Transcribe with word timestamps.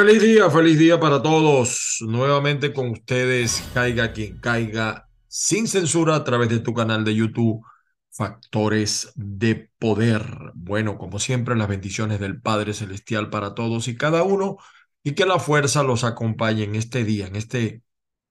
Feliz 0.00 0.22
día, 0.22 0.48
feliz 0.48 0.78
día 0.78 0.98
para 0.98 1.20
todos. 1.20 1.98
Nuevamente 2.00 2.72
con 2.72 2.88
ustedes, 2.88 3.62
caiga 3.74 4.14
quien 4.14 4.38
caiga, 4.38 5.10
sin 5.28 5.68
censura 5.68 6.14
a 6.16 6.24
través 6.24 6.48
de 6.48 6.58
tu 6.60 6.72
canal 6.72 7.04
de 7.04 7.14
YouTube, 7.14 7.62
Factores 8.10 9.12
de 9.14 9.68
Poder. 9.78 10.52
Bueno, 10.54 10.96
como 10.96 11.18
siempre, 11.18 11.54
las 11.54 11.68
bendiciones 11.68 12.18
del 12.18 12.40
Padre 12.40 12.72
Celestial 12.72 13.28
para 13.28 13.54
todos 13.54 13.88
y 13.88 13.96
cada 13.98 14.22
uno, 14.22 14.56
y 15.02 15.12
que 15.12 15.26
la 15.26 15.38
fuerza 15.38 15.82
los 15.82 16.02
acompañe 16.02 16.62
en 16.64 16.76
este 16.76 17.04
día, 17.04 17.26
en 17.26 17.36
este, 17.36 17.82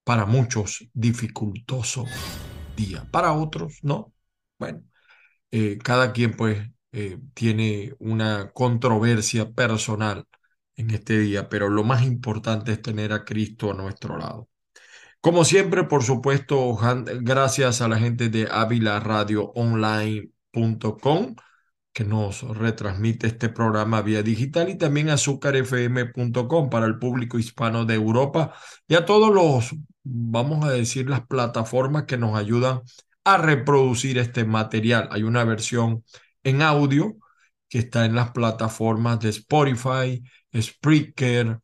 para 0.04 0.26
muchos, 0.26 0.90
dificultoso 0.94 2.06
día. 2.76 3.08
Para 3.12 3.34
otros, 3.34 3.78
no. 3.84 4.12
Bueno, 4.58 4.82
eh, 5.52 5.78
cada 5.78 6.14
quien 6.14 6.36
pues 6.36 6.68
eh, 6.94 7.20
tiene 7.36 7.94
una 8.00 8.50
controversia 8.54 9.52
personal 9.52 10.26
en 10.80 10.92
este 10.92 11.20
día, 11.20 11.50
pero 11.50 11.70
lo 11.70 11.84
más 11.84 12.04
importante 12.04 12.72
es 12.72 12.82
tener 12.82 13.12
a 13.14 13.26
Cristo 13.26 13.72
a 13.72 13.74
nuestro 13.76 14.18
lado. 14.18 14.50
Como 15.22 15.46
siempre, 15.46 15.84
por 15.84 16.04
supuesto, 16.04 16.78
gracias 17.22 17.82
a 17.82 17.88
la 17.90 18.00
gente 18.00 18.30
de 18.30 18.48
avilaradioonline.com 18.50 21.36
que 21.92 22.04
nos 22.06 22.44
retransmite 22.44 23.28
este 23.28 23.50
programa 23.50 24.02
vía 24.02 24.24
digital 24.24 24.70
y 24.70 24.78
también 24.78 25.10
azúcarfm.com 25.10 26.70
para 26.70 26.86
el 26.86 26.98
público 26.98 27.38
hispano 27.40 27.84
de 27.86 27.96
Europa 27.96 28.54
y 28.88 28.96
a 28.96 29.06
todos 29.06 29.34
los, 29.34 29.76
vamos 30.04 30.66
a 30.66 30.72
decir, 30.72 31.10
las 31.10 31.28
plataformas 31.28 32.06
que 32.06 32.18
nos 32.18 32.38
ayudan 32.38 32.82
a 33.26 33.38
reproducir 33.38 34.18
este 34.18 34.46
material. 34.46 35.10
Hay 35.12 35.24
una 35.24 35.44
versión 35.44 36.06
en 36.44 36.62
audio 36.62 37.18
que 37.70 37.80
está 37.80 38.06
en 38.06 38.16
las 38.16 38.32
plataformas 38.32 39.20
de 39.20 39.30
Spotify, 39.30 40.24
Spreaker, 40.60 41.60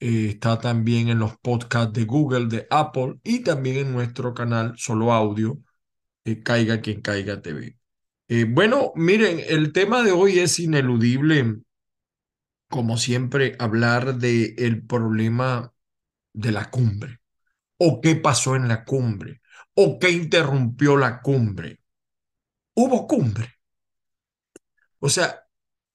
eh, 0.00 0.28
está 0.30 0.58
también 0.60 1.08
en 1.08 1.18
los 1.18 1.38
podcasts 1.38 1.92
de 1.94 2.04
Google, 2.04 2.46
de 2.48 2.66
Apple 2.70 3.16
y 3.24 3.40
también 3.40 3.78
en 3.78 3.92
nuestro 3.92 4.34
canal 4.34 4.74
Solo 4.76 5.12
Audio, 5.12 5.58
eh, 6.24 6.42
Caiga 6.42 6.80
quien 6.82 7.00
caiga 7.02 7.42
TV. 7.42 7.78
Eh, 8.28 8.44
bueno, 8.44 8.92
miren, 8.96 9.40
el 9.48 9.72
tema 9.72 10.02
de 10.02 10.12
hoy 10.12 10.40
es 10.40 10.58
ineludible, 10.58 11.58
como 12.68 12.96
siempre, 12.96 13.56
hablar 13.58 14.16
del 14.18 14.54
el 14.58 14.84
problema 14.86 15.72
de 16.32 16.52
la 16.52 16.70
cumbre, 16.70 17.20
o 17.78 18.00
qué 18.00 18.16
pasó 18.16 18.56
en 18.56 18.68
la 18.68 18.84
cumbre, 18.84 19.40
o 19.74 19.98
qué 19.98 20.10
interrumpió 20.10 20.96
la 20.96 21.20
cumbre. 21.22 21.80
Hubo 22.74 23.06
cumbre. 23.06 23.55
O 25.00 25.08
sea, 25.08 25.44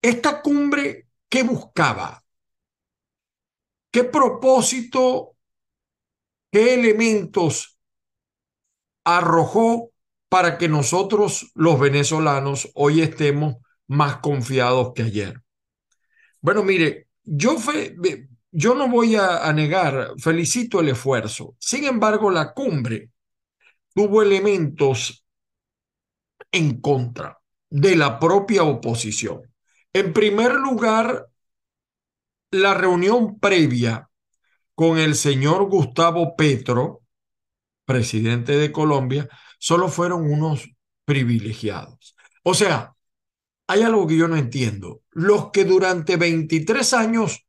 esta 0.02 0.42
cumbre, 0.42 1.08
¿qué 1.30 1.44
buscaba? 1.44 2.24
¿Qué 3.92 4.04
propósito, 4.04 5.36
qué 6.52 6.74
elementos 6.76 7.78
arrojó 9.04 9.92
para 10.30 10.58
que 10.58 10.70
nosotros, 10.70 11.52
los 11.56 11.80
venezolanos, 11.80 12.72
hoy 12.74 13.02
estemos 13.02 13.56
más 13.88 14.18
confiados 14.18 14.94
que 14.96 15.04
ayer? 15.04 15.42
Bueno, 16.40 16.64
mire, 16.64 17.08
yo, 17.24 17.58
yo 18.52 18.76
no 18.76 18.88
voy 18.88 19.16
a 19.16 19.52
negar, 19.54 20.14
felicito 20.18 20.80
el 20.80 20.90
esfuerzo. 20.90 21.56
Sin 21.60 21.84
embargo, 21.86 22.32
la 22.32 22.54
cumbre 22.54 23.12
tuvo 23.94 24.22
elementos 24.22 25.26
en 26.52 26.80
contra 26.80 27.41
de 27.72 27.96
la 27.96 28.20
propia 28.20 28.64
oposición. 28.64 29.42
En 29.94 30.14
primer 30.14 30.54
lugar, 30.54 31.28
la 32.52 32.74
reunión 32.74 33.40
previa 33.40 34.10
con 34.76 34.98
el 34.98 35.16
señor 35.16 35.70
Gustavo 35.70 36.36
Petro, 36.36 37.02
presidente 37.86 38.58
de 38.58 38.72
Colombia, 38.72 39.30
solo 39.58 39.88
fueron 39.88 40.30
unos 40.32 40.70
privilegiados. 41.06 42.16
O 42.44 42.54
sea, 42.54 42.94
hay 43.68 43.84
algo 43.84 44.06
que 44.06 44.18
yo 44.18 44.28
no 44.28 44.36
entiendo. 44.36 45.02
Los 45.12 45.52
que 45.52 45.64
durante 45.64 46.18
23 46.18 46.94
años 46.94 47.48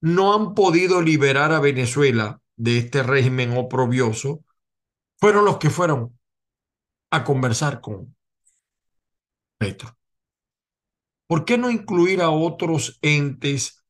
no 0.00 0.34
han 0.34 0.54
podido 0.54 1.02
liberar 1.02 1.52
a 1.52 1.60
Venezuela 1.60 2.40
de 2.56 2.78
este 2.78 3.02
régimen 3.02 3.56
oprobioso, 3.56 4.42
fueron 5.18 5.44
los 5.44 5.58
que 5.58 5.68
fueron 5.68 6.18
a 7.10 7.24
conversar 7.24 7.80
con 7.80 8.16
Petro. 9.60 9.94
¿Por 11.26 11.44
qué 11.44 11.58
no 11.58 11.70
incluir 11.70 12.22
a 12.22 12.30
otros 12.30 12.98
entes, 13.02 13.84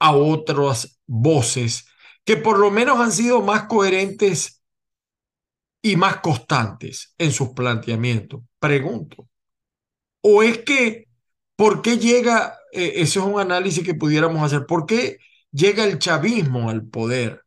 a 0.00 0.12
otras 0.12 1.00
voces 1.06 1.86
que 2.24 2.38
por 2.38 2.58
lo 2.58 2.70
menos 2.70 2.98
han 2.98 3.12
sido 3.12 3.42
más 3.42 3.64
coherentes 3.64 4.62
y 5.82 5.96
más 5.96 6.16
constantes 6.20 7.14
en 7.18 7.32
sus 7.32 7.50
planteamientos? 7.50 8.40
Pregunto. 8.58 9.28
¿O 10.22 10.42
es 10.42 10.58
que, 10.64 11.08
¿por 11.54 11.82
qué 11.82 11.98
llega, 11.98 12.58
eh, 12.72 12.94
eso 12.96 13.20
es 13.20 13.26
un 13.26 13.40
análisis 13.40 13.84
que 13.84 13.94
pudiéramos 13.94 14.42
hacer, 14.42 14.64
¿por 14.64 14.86
qué 14.86 15.18
llega 15.52 15.84
el 15.84 15.98
chavismo 15.98 16.70
al 16.70 16.88
poder? 16.88 17.42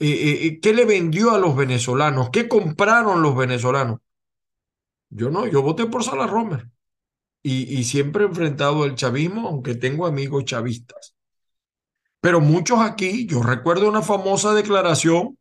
Eh, 0.00 0.10
eh, 0.46 0.60
¿Qué 0.60 0.74
le 0.74 0.84
vendió 0.84 1.30
a 1.32 1.38
los 1.38 1.56
venezolanos? 1.56 2.30
¿Qué 2.30 2.48
compraron 2.48 3.22
los 3.22 3.36
venezolanos? 3.36 4.00
Yo 5.10 5.30
no, 5.30 5.46
yo 5.46 5.62
voté 5.62 5.86
por 5.86 6.04
Sala 6.04 6.26
Romer 6.26 6.68
y, 7.48 7.84
siempre 7.84 8.24
he 8.24 8.26
enfrentado 8.26 8.84
el 8.84 8.96
chavismo, 8.96 9.48
aunque 9.48 9.76
tengo 9.76 10.06
amigos 10.06 10.44
chavistas. 10.44 11.14
Pero 12.20 12.40
muchos 12.40 12.80
aquí, 12.80 13.26
yo 13.26 13.42
recuerdo 13.42 13.88
una 13.88 14.02
famosa 14.02 14.52
declaración 14.54 15.38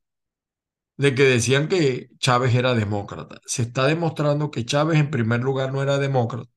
de 0.97 1.15
que 1.15 1.23
decían 1.23 1.67
que 1.67 2.09
Chávez 2.19 2.53
era 2.55 2.75
demócrata. 2.75 3.41
Se 3.45 3.63
está 3.63 3.87
demostrando 3.87 4.51
que 4.51 4.65
Chávez 4.65 4.99
en 4.99 5.09
primer 5.09 5.41
lugar 5.41 5.73
no 5.73 5.81
era 5.81 5.97
demócrata, 5.97 6.49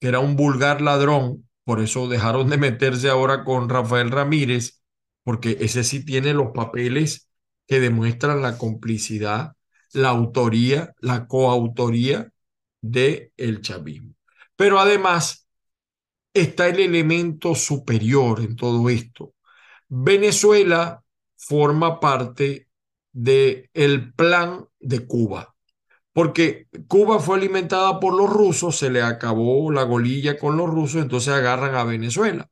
que 0.00 0.08
era 0.08 0.20
un 0.20 0.36
vulgar 0.36 0.80
ladrón, 0.80 1.48
por 1.64 1.80
eso 1.80 2.08
dejaron 2.08 2.48
de 2.50 2.58
meterse 2.58 3.08
ahora 3.10 3.44
con 3.44 3.68
Rafael 3.68 4.10
Ramírez, 4.12 4.80
porque 5.24 5.58
ese 5.60 5.84
sí 5.84 6.04
tiene 6.04 6.34
los 6.34 6.52
papeles 6.54 7.28
que 7.66 7.80
demuestran 7.80 8.42
la 8.42 8.58
complicidad, 8.58 9.54
la 9.92 10.10
autoría, 10.10 10.94
la 11.00 11.26
coautoría 11.26 12.30
de 12.84 13.32
el 13.36 13.62
chavismo. 13.62 14.14
Pero 14.56 14.78
además 14.78 15.48
está 16.34 16.68
el 16.68 16.80
elemento 16.80 17.54
superior 17.54 18.40
en 18.40 18.56
todo 18.56 18.88
esto. 18.90 19.34
Venezuela 19.88 21.02
forma 21.36 21.98
parte 22.00 22.68
del 23.12 23.70
el 23.72 24.12
plan 24.12 24.66
de 24.80 25.06
Cuba, 25.06 25.54
porque 26.12 26.68
Cuba 26.88 27.20
fue 27.20 27.36
alimentada 27.38 28.00
por 28.00 28.14
los 28.14 28.30
rusos, 28.30 28.76
se 28.76 28.90
le 28.90 29.02
acabó 29.02 29.70
la 29.70 29.84
golilla 29.84 30.38
con 30.38 30.56
los 30.56 30.68
rusos, 30.68 31.02
entonces 31.02 31.32
agarran 31.32 31.74
a 31.74 31.84
Venezuela. 31.84 32.48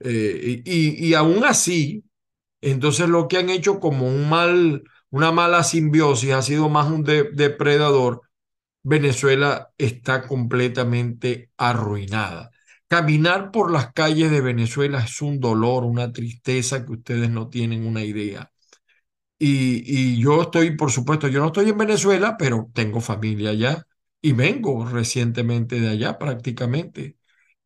Eh, 0.00 0.62
y, 0.64 1.14
aún 1.14 1.44
así, 1.44 2.04
entonces 2.60 3.08
lo 3.08 3.28
que 3.28 3.38
han 3.38 3.50
hecho 3.50 3.80
como 3.80 4.06
un 4.08 4.28
mal, 4.28 4.84
una 5.10 5.32
mala 5.32 5.62
simbiosis 5.64 6.32
ha 6.32 6.42
sido 6.42 6.68
más 6.68 6.90
un 6.90 7.04
depredador 7.04 8.22
Venezuela 8.82 9.70
está 9.78 10.26
completamente 10.26 11.50
arruinada. 11.56 12.50
Caminar 12.88 13.50
por 13.52 13.70
las 13.70 13.92
calles 13.92 14.30
de 14.30 14.40
Venezuela 14.40 15.00
es 15.04 15.22
un 15.22 15.40
dolor, 15.40 15.84
una 15.84 16.12
tristeza 16.12 16.84
que 16.84 16.92
ustedes 16.92 17.30
no 17.30 17.48
tienen 17.48 17.86
una 17.86 18.02
idea. 18.04 18.52
Y, 19.38 19.82
y, 19.86 20.20
yo 20.20 20.42
estoy, 20.42 20.76
por 20.76 20.92
supuesto, 20.92 21.28
yo 21.28 21.40
no 21.40 21.46
estoy 21.48 21.70
en 21.70 21.78
Venezuela, 21.78 22.36
pero 22.38 22.70
tengo 22.74 23.00
familia 23.00 23.50
allá 23.50 23.86
y 24.20 24.32
vengo 24.32 24.86
recientemente 24.86 25.80
de 25.80 25.88
allá 25.90 26.18
prácticamente. 26.18 27.16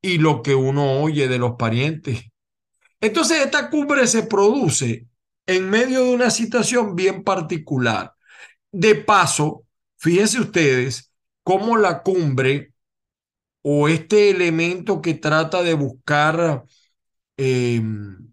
Y 0.00 0.19
lo 0.19 0.43
que 0.43 0.55
uno 0.55 1.00
oye 1.02 1.29
de 1.29 1.38
los 1.38 1.56
parientes. 1.58 2.25
Entonces, 3.00 3.43
esta 3.44 3.70
cumbre 3.70 4.06
se 4.06 4.25
produce 4.25 5.06
en 5.46 5.70
medio 5.70 6.05
de 6.05 6.14
una 6.14 6.31
situación 6.31 6.96
bien 6.96 7.25
particular. 7.25 8.14
De 8.73 8.94
paso, 8.96 9.66
Fíjense 9.96 10.40
ustedes 10.40 11.12
cómo 11.43 11.76
la 11.76 12.02
cumbre 12.02 12.72
o 13.62 13.88
este 13.88 14.31
elemento 14.31 15.02
que 15.02 15.14
trata 15.14 15.62
de 15.62 15.75
buscar 15.75 16.64
em, 17.37 18.32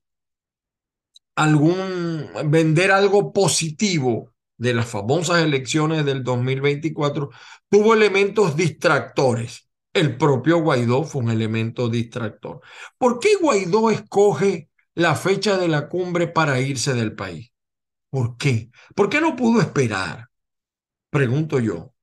algún, 1.36 2.30
vender 2.45 2.92
algo 2.92 3.33
positivo 3.33 4.33
de 4.57 4.74
las 4.74 4.88
famosas 4.88 5.44
elecciones 5.44 6.06
del 6.06 6.24
2024, 6.24 7.30
tuvo 7.69 7.94
elementos 7.94 8.56
distractores. 8.56 9.68
El 9.94 10.18
propio 10.18 10.60
Guaidó 10.60 11.04
fue 11.04 11.24
un 11.24 11.30
elemento 11.30 11.89
distractor. 11.89 12.62
¿Por 12.98 13.19
qué 13.19 13.36
Guaidó 13.39 13.92
escoge 13.92 14.69
la 14.95 15.15
fecha 15.15 15.57
de 15.57 15.68
la 15.68 15.89
cumbre 15.89 16.27
para 16.27 16.60
irse 16.60 16.94
del 16.94 17.15
país? 17.15 17.51
¿Por 18.10 18.38
qué? 18.38 18.69
¿Por 18.95 19.10
qué 19.10 19.19
no 19.21 19.36
pudo 19.36 19.62
esperar? 19.62 20.30
Pregunto 21.13 21.60
yo. 21.60 21.94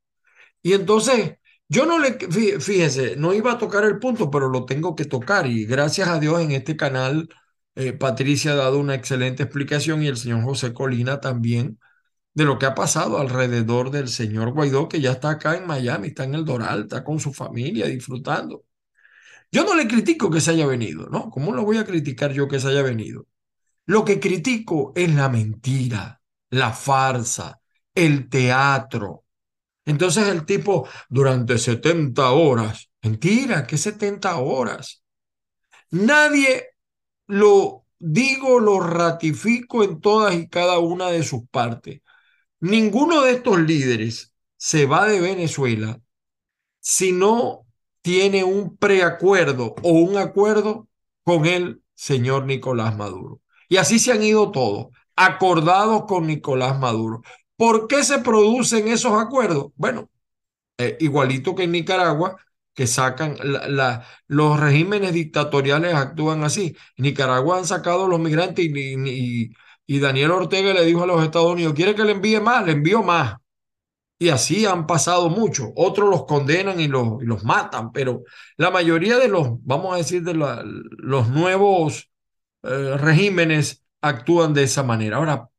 Y 0.63 0.75
entonces, 0.75 1.39
yo 1.69 1.87
no 1.87 1.99
le, 1.99 2.19
fíjense, 2.61 3.17
no 3.17 3.35
iba 3.35 3.53
a 3.53 3.59
tocar 3.59 3.85
el 3.85 3.99
punto, 3.99 4.31
pero 4.31 4.49
lo 4.49 4.65
tengo 4.67 4.97
que 4.97 5.05
tocar. 5.07 5.47
Y 5.47 5.67
gracias 5.67 6.09
a 6.09 6.21
Dios 6.21 6.41
en 6.43 6.53
este 6.53 6.77
canal 6.77 7.29
eh, 7.77 7.93
Patricia 7.95 8.53
ha 8.53 8.57
dado 8.57 8.79
una 8.81 8.95
excelente 8.95 9.45
explicación 9.45 10.03
y 10.03 10.09
el 10.09 10.17
señor 10.17 10.43
José 10.45 10.75
Colina 10.75 11.21
también 11.21 11.79
de 12.35 12.45
lo 12.45 12.59
que 12.59 12.67
ha 12.67 12.75
pasado 12.75 13.19
alrededor 13.19 13.91
del 13.91 14.09
señor 14.09 14.53
Guaidó, 14.53 14.89
que 14.89 15.01
ya 15.01 15.13
está 15.13 15.31
acá 15.31 15.57
en 15.57 15.67
Miami, 15.67 16.09
está 16.09 16.25
en 16.25 16.35
el 16.37 16.45
Doral, 16.45 16.83
está 16.83 17.05
con 17.05 17.21
su 17.21 17.33
familia 17.33 17.87
disfrutando. 17.87 18.65
Yo 19.53 19.65
no 19.65 19.75
le 19.75 19.89
critico 19.89 20.31
que 20.31 20.41
se 20.41 20.53
haya 20.53 20.67
venido, 20.67 21.09
¿no? 21.11 21.31
¿Cómo 21.31 21.53
lo 21.55 21.65
voy 21.65 21.79
a 21.79 21.85
criticar 21.85 22.33
yo 22.33 22.49
que 22.49 22.61
se 22.61 22.69
haya 22.69 22.83
venido? 22.83 23.27
Lo 23.87 24.05
que 24.05 24.21
critico 24.21 24.93
es 24.97 25.15
la 25.15 25.29
mentira, 25.29 26.21
la 26.51 26.73
farsa, 26.73 27.60
el 27.95 28.29
teatro. 28.29 29.25
Entonces 29.85 30.29
el 30.29 30.45
tipo, 30.45 30.89
durante 31.09 31.59
70 31.59 32.31
horas, 32.33 32.91
mentira, 33.03 33.67
¿qué 33.67 33.77
70 33.79 34.37
horas? 34.37 35.03
Nadie 35.91 36.71
lo 37.27 37.87
digo, 37.99 38.61
lo 38.61 38.81
ratifico 38.81 39.85
en 39.85 40.01
todas 40.01 40.35
y 40.35 40.49
cada 40.49 40.79
una 40.79 41.09
de 41.09 41.23
sus 41.23 41.49
partes. 41.51 42.01
Ninguno 42.61 43.23
de 43.23 43.33
estos 43.33 43.59
líderes 43.61 44.33
se 44.57 44.87
va 44.87 45.07
de 45.07 45.21
Venezuela 45.21 46.01
si 46.81 47.13
no 47.13 47.67
tiene 48.03 48.45
un 48.45 48.77
preacuerdo 48.77 49.75
o 49.83 49.91
un 49.93 50.17
acuerdo 50.17 50.89
con 51.23 51.47
el 51.47 51.83
señor 51.95 52.47
Nicolás 52.47 52.97
Maduro. 52.97 53.41
Y 53.69 53.77
así 53.77 53.99
se 53.99 54.13
han 54.13 54.23
ido 54.23 54.51
todos, 54.51 54.89
acordados 55.17 56.05
con 56.07 56.27
Nicolás 56.27 56.79
Maduro. 56.79 57.23
¿Por 57.61 57.89
qué 57.89 58.03
se 58.05 58.21
producen 58.21 58.89
esos 58.89 59.13
acuerdos? 59.21 59.67
Bueno, 59.77 60.09
eh, 60.79 60.97
igualito 61.01 61.55
que 61.55 61.65
en 61.65 61.73
Nicaragua, 61.73 62.39
que 62.73 62.87
sacan 62.87 63.37
los 64.29 64.61
regímenes 64.61 65.13
dictatoriales 65.13 65.95
actúan 65.95 66.43
así. 66.43 66.75
Nicaragua 66.97 67.59
han 67.59 67.67
sacado 67.67 68.07
a 68.07 68.09
los 68.09 68.19
migrantes 68.19 68.65
y, 68.65 69.51
Daniel 70.01 70.31
Ortega 70.31 70.73
le 70.73 70.87
dijo 70.87 71.03
a 71.03 71.07
los 71.07 71.23
Estados 71.23 71.53
Unidos, 71.53 71.75
¿quiere 71.75 71.95
que 71.95 72.05
le 72.05 72.13
envíe 72.13 72.41
más? 72.41 72.65
Le 72.65 72.73
envío 72.73 73.03
más. 73.03 73.37
Y 74.19 74.31
así 74.31 74.65
han 74.65 74.87
pasado 74.87 75.29
muchos. 75.29 75.69
Otros 75.77 76.09
los 76.09 76.25
condenan 76.25 76.81
y 76.81 76.89
los, 76.89 77.23
los 77.23 77.45
matan, 77.45 77.93
pero 77.93 78.23
la 78.57 78.71
mayoría 78.71 79.19
de 79.19 79.29
los, 79.29 79.49
vamos 79.65 79.93
a 79.95 79.99
decir, 79.99 80.23
de 80.23 80.35
los 80.35 81.29
nuevos 81.29 82.11
eh, 82.63 82.97
regímenes 82.97 83.85
actúan 84.01 84.55
de 84.55 84.63
esa 84.63 84.83
manera. 84.83 85.19
Ahora, 85.19 85.51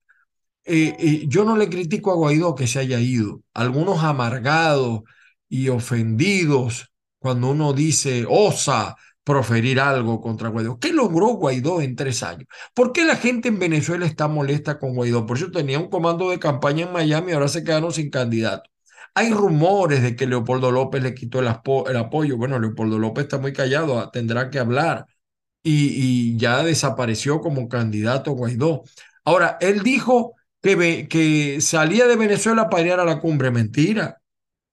eh, 0.66 0.96
eh, 1.00 1.26
yo 1.28 1.44
no 1.44 1.58
le 1.58 1.70
critico 1.70 2.12
a 2.12 2.16
Guaidó 2.16 2.56
que 2.56 2.68
se 2.68 2.80
haya 2.80 3.00
ido. 3.00 3.42
Algunos 3.54 4.04
amargados 4.04 5.02
y 5.50 5.70
ofendidos 5.70 6.92
cuando 7.20 7.52
uno 7.52 7.74
dice, 7.74 8.26
osa 8.30 8.96
proferir 9.24 9.80
algo 9.80 10.22
contra 10.22 10.50
Guaidó. 10.50 10.80
¿Qué 10.80 10.94
logró 10.94 11.28
Guaidó 11.28 11.82
en 11.82 11.96
tres 11.96 12.24
años? 12.24 12.48
¿Por 12.74 12.92
qué 12.92 13.06
la 13.06 13.16
gente 13.16 13.50
en 13.50 13.60
Venezuela 13.60 14.06
está 14.06 14.28
molesta 14.28 14.80
con 14.80 14.96
Guaidó? 14.96 15.26
Por 15.26 15.38
eso 15.38 15.52
tenía 15.52 15.80
un 15.80 15.90
comando 15.90 16.30
de 16.32 16.40
campaña 16.40 16.86
en 16.86 16.94
Miami 16.94 17.32
y 17.32 17.34
ahora 17.36 17.48
se 17.48 17.64
quedaron 17.64 17.92
sin 17.94 18.10
candidato. 18.10 18.70
Hay 19.14 19.32
rumores 19.34 20.02
de 20.02 20.16
que 20.16 20.26
Leopoldo 20.28 20.72
López 20.72 21.04
le 21.04 21.14
quitó 21.14 21.40
el, 21.40 21.48
apoyo. 21.48 22.38
Bueno, 22.38 22.60
Leopoldo 22.60 22.98
López 23.00 23.26
está 23.26 23.38
muy 23.40 23.54
callado, 23.54 24.00
ah, 24.00 24.10
tendrá 24.12 24.50
que 24.50 24.60
hablar. 24.60 25.06
Y, 25.64 26.38
ya 26.38 26.64
desapareció 26.64 27.40
como 27.42 27.68
candidato 27.70 28.32
Guaidó. 28.32 28.84
Ahora, 29.26 29.58
él 29.62 29.84
dijo 29.84 30.36
que, 30.62 31.08
que 31.10 31.62
salía 31.62 32.08
de 32.08 32.16
Venezuela 32.16 32.70
para 32.70 32.84
ir 32.84 32.94
a 32.94 33.06
la 33.06 33.20
cumbre. 33.20 33.52
Mentira. 33.52 34.22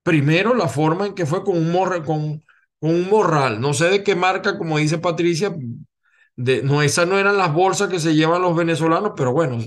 Primero, 0.03 0.55
la 0.55 0.69
forma 0.69 1.07
en 1.07 1.15
que 1.15 1.27
fue 1.27 1.45
con 1.45 1.57
un, 1.59 1.73
con, 2.05 2.43
con 2.81 2.91
un 2.91 3.09
morral, 3.11 3.61
no 3.61 3.75
sé 3.75 3.91
de 3.91 4.03
qué 4.05 4.17
marca, 4.17 4.59
como 4.59 4.79
dice 4.79 4.99
Patricia, 4.99 5.55
de, 6.37 6.63
no, 6.63 6.83
esas 6.83 7.07
no 7.09 7.19
eran 7.19 7.37
las 7.37 7.53
bolsas 7.53 7.89
que 7.91 8.01
se 8.01 8.15
llevan 8.15 8.43
los 8.43 8.57
venezolanos, 8.57 9.13
pero 9.17 9.33
bueno, 9.33 9.59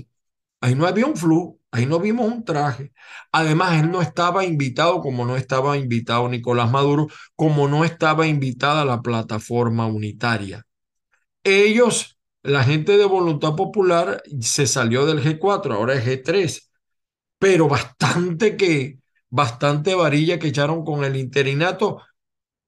ahí 0.60 0.74
no 0.74 0.86
había 0.86 1.06
un 1.06 1.16
flu, 1.16 1.60
ahí 1.70 1.86
no 1.86 2.00
vimos 2.00 2.26
un 2.26 2.44
traje. 2.44 2.92
Además, 3.32 3.80
él 3.82 3.90
no 3.90 4.02
estaba 4.02 4.44
invitado, 4.44 5.00
como 5.00 5.26
no 5.26 5.36
estaba 5.36 5.76
invitado 5.76 6.28
Nicolás 6.28 6.70
Maduro, 6.70 7.08
como 7.36 7.68
no 7.68 7.84
estaba 7.84 8.26
invitada 8.26 8.84
la 8.84 9.02
plataforma 9.02 9.86
unitaria. 9.86 10.66
Ellos, 11.44 12.18
la 12.42 12.64
gente 12.64 12.96
de 12.98 13.04
Voluntad 13.04 13.54
Popular, 13.56 14.22
se 14.40 14.66
salió 14.66 15.06
del 15.06 15.22
G4, 15.22 15.74
ahora 15.74 15.94
es 15.94 16.04
G3, 16.06 16.70
pero 17.38 17.68
bastante 17.68 18.56
que, 18.56 18.98
bastante 19.30 19.94
varilla 19.94 20.38
que 20.38 20.48
echaron 20.48 20.84
con 20.84 21.04
el 21.04 21.16
interinato 21.16 22.02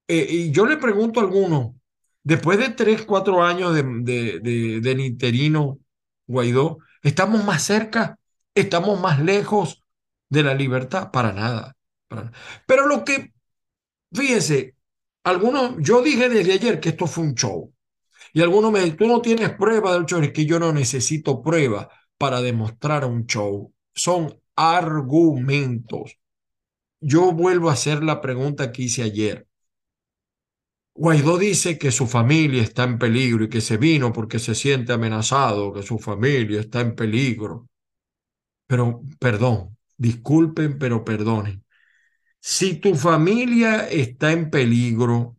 eh, 0.08 0.26
y 0.28 0.50
yo 0.52 0.66
le 0.66 0.76
pregunto 0.76 1.20
a 1.20 1.22
alguno, 1.24 1.76
después 2.22 2.58
de 2.58 2.70
tres, 2.70 3.04
cuatro 3.04 3.42
años 3.42 3.74
de, 3.74 3.82
de, 3.82 4.80
del 4.80 5.00
interino 5.00 5.78
Guaidó, 6.26 6.78
¿estamos 7.02 7.44
más 7.44 7.62
cerca? 7.62 8.18
¿Estamos 8.54 9.00
más 9.00 9.20
lejos 9.20 9.82
de 10.28 10.42
la 10.42 10.54
libertad? 10.54 11.10
Para 11.10 11.32
nada. 11.32 11.76
Pero 12.66 12.86
lo 12.86 13.04
que, 13.04 13.32
fíjese, 14.12 14.76
algunos, 15.24 15.76
yo 15.80 16.02
dije 16.02 16.28
desde 16.28 16.54
ayer 16.54 16.80
que 16.80 16.90
esto 16.90 17.06
fue 17.06 17.24
un 17.24 17.34
show. 17.34 17.73
Y 18.34 18.42
algunos 18.42 18.72
me 18.72 18.80
dicen, 18.80 18.96
tú 18.96 19.06
no 19.06 19.22
tienes 19.22 19.50
prueba 19.50 19.94
del 19.94 20.06
show, 20.06 20.20
es 20.20 20.32
que 20.32 20.44
yo 20.44 20.58
no 20.58 20.72
necesito 20.72 21.40
prueba 21.40 21.88
para 22.18 22.42
demostrar 22.42 23.04
un 23.04 23.26
show. 23.26 23.72
Son 23.94 24.34
argumentos. 24.56 26.18
Yo 27.00 27.30
vuelvo 27.32 27.70
a 27.70 27.74
hacer 27.74 28.02
la 28.02 28.20
pregunta 28.20 28.72
que 28.72 28.82
hice 28.82 29.04
ayer. 29.04 29.46
Guaidó 30.96 31.38
dice 31.38 31.78
que 31.78 31.92
su 31.92 32.08
familia 32.08 32.62
está 32.62 32.82
en 32.82 32.98
peligro 32.98 33.44
y 33.44 33.48
que 33.48 33.60
se 33.60 33.76
vino 33.76 34.12
porque 34.12 34.40
se 34.40 34.56
siente 34.56 34.92
amenazado, 34.92 35.72
que 35.72 35.82
su 35.82 36.00
familia 36.00 36.60
está 36.60 36.80
en 36.80 36.96
peligro. 36.96 37.68
Pero, 38.66 39.02
perdón, 39.20 39.76
disculpen, 39.96 40.78
pero 40.78 41.04
perdonen. 41.04 41.64
Si 42.40 42.76
tu 42.76 42.96
familia 42.96 43.88
está 43.88 44.32
en 44.32 44.50
peligro, 44.50 45.33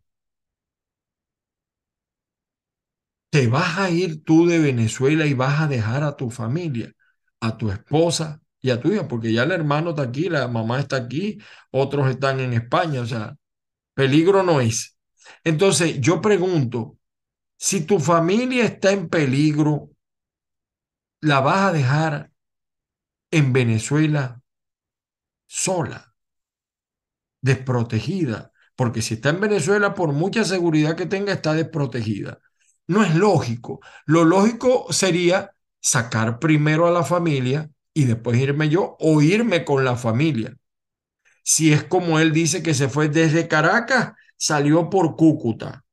te 3.30 3.48
vas 3.48 3.78
a 3.78 3.90
ir 3.90 4.24
tú 4.24 4.46
de 4.46 4.58
Venezuela 4.58 5.26
y 5.26 5.34
vas 5.34 5.60
a 5.60 5.68
dejar 5.68 6.02
a 6.04 6.16
tu 6.16 6.30
familia, 6.30 6.92
a 7.40 7.56
tu 7.56 7.70
esposa 7.70 8.40
y 8.60 8.70
a 8.70 8.80
tu 8.80 8.92
hija, 8.92 9.08
porque 9.08 9.32
ya 9.32 9.42
el 9.44 9.52
hermano 9.52 9.90
está 9.90 10.02
aquí, 10.02 10.28
la 10.28 10.48
mamá 10.48 10.80
está 10.80 10.96
aquí, 10.96 11.38
otros 11.70 12.08
están 12.10 12.40
en 12.40 12.52
España, 12.52 13.00
o 13.02 13.06
sea, 13.06 13.36
peligro 13.94 14.42
no 14.42 14.60
es. 14.60 14.96
Entonces, 15.44 16.00
yo 16.00 16.20
pregunto, 16.20 16.98
si 17.58 17.82
tu 17.86 18.00
familia 18.00 18.64
está 18.64 18.92
en 18.92 19.08
peligro, 19.08 19.90
¿la 21.20 21.40
vas 21.40 21.68
a 21.68 21.72
dejar 21.72 22.30
en 23.30 23.52
Venezuela 23.52 24.40
sola, 25.46 26.14
desprotegida? 27.40 28.52
Porque 28.76 29.02
si 29.02 29.14
está 29.14 29.30
en 29.30 29.40
Venezuela, 29.40 29.94
por 29.94 30.12
mucha 30.12 30.44
seguridad 30.44 30.96
que 30.96 31.06
tenga, 31.06 31.32
está 31.32 31.54
desprotegida. 31.54 32.40
No 32.86 33.02
es 33.02 33.14
lógico. 33.14 33.80
Lo 34.04 34.24
lógico 34.24 34.86
sería 34.90 35.50
sacar 35.80 36.38
primero 36.38 36.86
a 36.86 36.90
la 36.90 37.04
familia 37.04 37.70
y 37.94 38.04
después 38.04 38.38
irme 38.38 38.68
yo 38.68 38.96
o 39.00 39.22
irme 39.22 39.64
con 39.64 39.84
la 39.84 39.96
familia. 39.96 40.56
Si 41.42 41.72
es 41.72 41.84
como 41.84 42.18
él 42.18 42.32
dice 42.32 42.62
que 42.62 42.74
se 42.74 42.88
fue 42.88 43.08
desde 43.08 43.48
Caracas 43.48 44.12
salió 44.36 44.90
por 44.90 45.16
Cúcuta. 45.16 45.84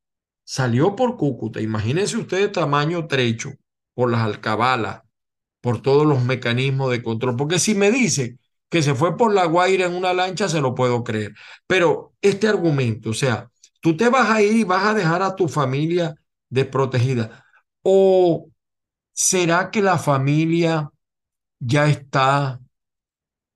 Salió 0.44 0.94
por 0.96 1.16
Cúcuta. 1.16 1.60
Imagínense 1.60 2.16
ustedes 2.16 2.52
tamaño 2.52 3.06
trecho, 3.06 3.52
por 3.94 4.10
las 4.10 4.20
alcabalas, 4.20 5.02
por 5.60 5.80
todos 5.80 6.06
los 6.06 6.22
mecanismos 6.24 6.90
de 6.90 7.02
control. 7.02 7.36
Porque 7.36 7.58
si 7.58 7.74
me 7.74 7.90
dice 7.90 8.38
que 8.68 8.82
se 8.82 8.94
fue 8.94 9.16
por 9.16 9.32
La 9.32 9.46
Guaira 9.46 9.86
en 9.86 9.94
una 9.94 10.12
lancha, 10.12 10.48
se 10.48 10.60
lo 10.60 10.74
puedo 10.74 11.04
creer. 11.04 11.34
Pero 11.66 12.14
este 12.20 12.48
argumento, 12.48 13.10
o 13.10 13.14
sea, 13.14 13.48
tú 13.80 13.96
te 13.96 14.08
vas 14.08 14.30
a 14.30 14.42
ir 14.42 14.56
y 14.56 14.64
vas 14.64 14.84
a 14.84 14.94
dejar 14.94 15.22
a 15.22 15.36
tu 15.36 15.48
familia 15.48 16.14
desprotegida. 16.48 17.44
¿O 17.82 18.48
será 19.12 19.70
que 19.70 19.82
la 19.82 19.98
familia 19.98 20.90
ya 21.60 21.86
está 21.88 22.60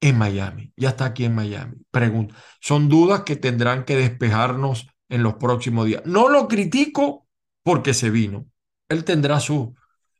en 0.00 0.18
Miami, 0.18 0.72
ya 0.76 0.90
está 0.90 1.06
aquí 1.06 1.24
en 1.24 1.34
Miami. 1.34 1.76
Pregunta, 1.90 2.34
son 2.60 2.88
dudas 2.88 3.22
que 3.22 3.36
tendrán 3.36 3.84
que 3.84 3.96
despejarnos 3.96 4.88
en 5.08 5.22
los 5.22 5.34
próximos 5.34 5.86
días. 5.86 6.02
No 6.04 6.28
lo 6.28 6.48
critico 6.48 7.26
porque 7.62 7.94
se 7.94 8.10
vino. 8.10 8.46
Él 8.88 9.04
tendrá 9.04 9.40
su, 9.40 9.74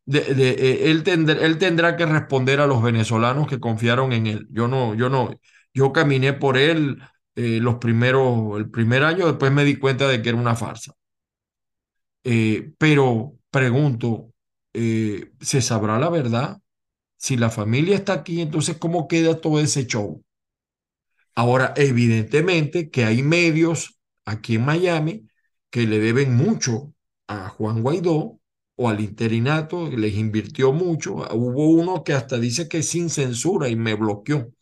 de, 0.05 0.19
eh, 0.21 0.91
él, 0.91 1.03
tendrá, 1.05 1.41
él 1.41 1.59
tendrá 1.59 1.97
que 1.97 2.07
responder 2.07 2.61
a 2.61 2.67
los 2.67 2.83
venezolanos 2.83 3.47
que 3.47 3.61
confiaron 3.61 4.13
en 4.13 4.27
él. 4.27 4.47
Yo 4.51 4.69
no, 4.69 4.95
yo 4.95 5.09
no, 5.09 5.31
yo 5.73 5.93
caminé 5.93 6.33
por 6.33 6.59
él 6.59 7.01
eh, 7.37 7.61
los 7.61 7.77
primeros, 7.77 8.59
el 8.59 8.71
primer 8.71 9.05
año, 9.05 9.27
después 9.27 9.53
me 9.53 9.65
di 9.65 9.77
cuenta 9.77 10.09
de 10.09 10.23
que 10.23 10.31
era 10.31 10.39
una 10.39 10.57
farsa. 10.57 10.95
Eh, 12.30 12.73
pero 12.78 13.38
pregunto, 13.50 14.32
¿se 15.40 15.62
sabrá 15.62 15.99
la 15.99 16.11
verdad? 16.11 16.61
Si 17.18 17.37
la 17.37 17.50
familia 17.50 17.97
está 17.97 18.14
aquí, 18.14 18.40
entonces 18.42 18.78
¿cómo 18.78 19.08
queda 19.08 19.40
todo 19.40 19.61
ese 19.61 19.87
show? 19.87 20.23
Ahora, 21.35 21.73
evidentemente 21.76 22.90
que 22.90 23.04
hay 23.04 23.23
medios 23.23 23.99
aquí 24.25 24.56
en 24.56 24.64
Miami 24.64 25.28
que 25.70 25.87
le 25.87 25.99
deben 26.00 26.35
mucho 26.37 26.94
a 27.28 27.49
Juan 27.49 27.82
Guaidó 27.82 28.40
o 28.76 28.88
al 28.88 29.00
interinato, 29.00 29.88
les 29.90 30.14
invirtió 30.14 30.73
mucho. 30.73 31.14
Hubo 31.32 31.68
uno 31.70 32.04
que 32.04 32.12
hasta 32.14 32.38
dice 32.38 32.68
que 32.68 32.82
sin 32.82 33.11
censura 33.11 33.68
y 33.68 33.76
me 33.76 33.94
bloqueó. 33.94 34.52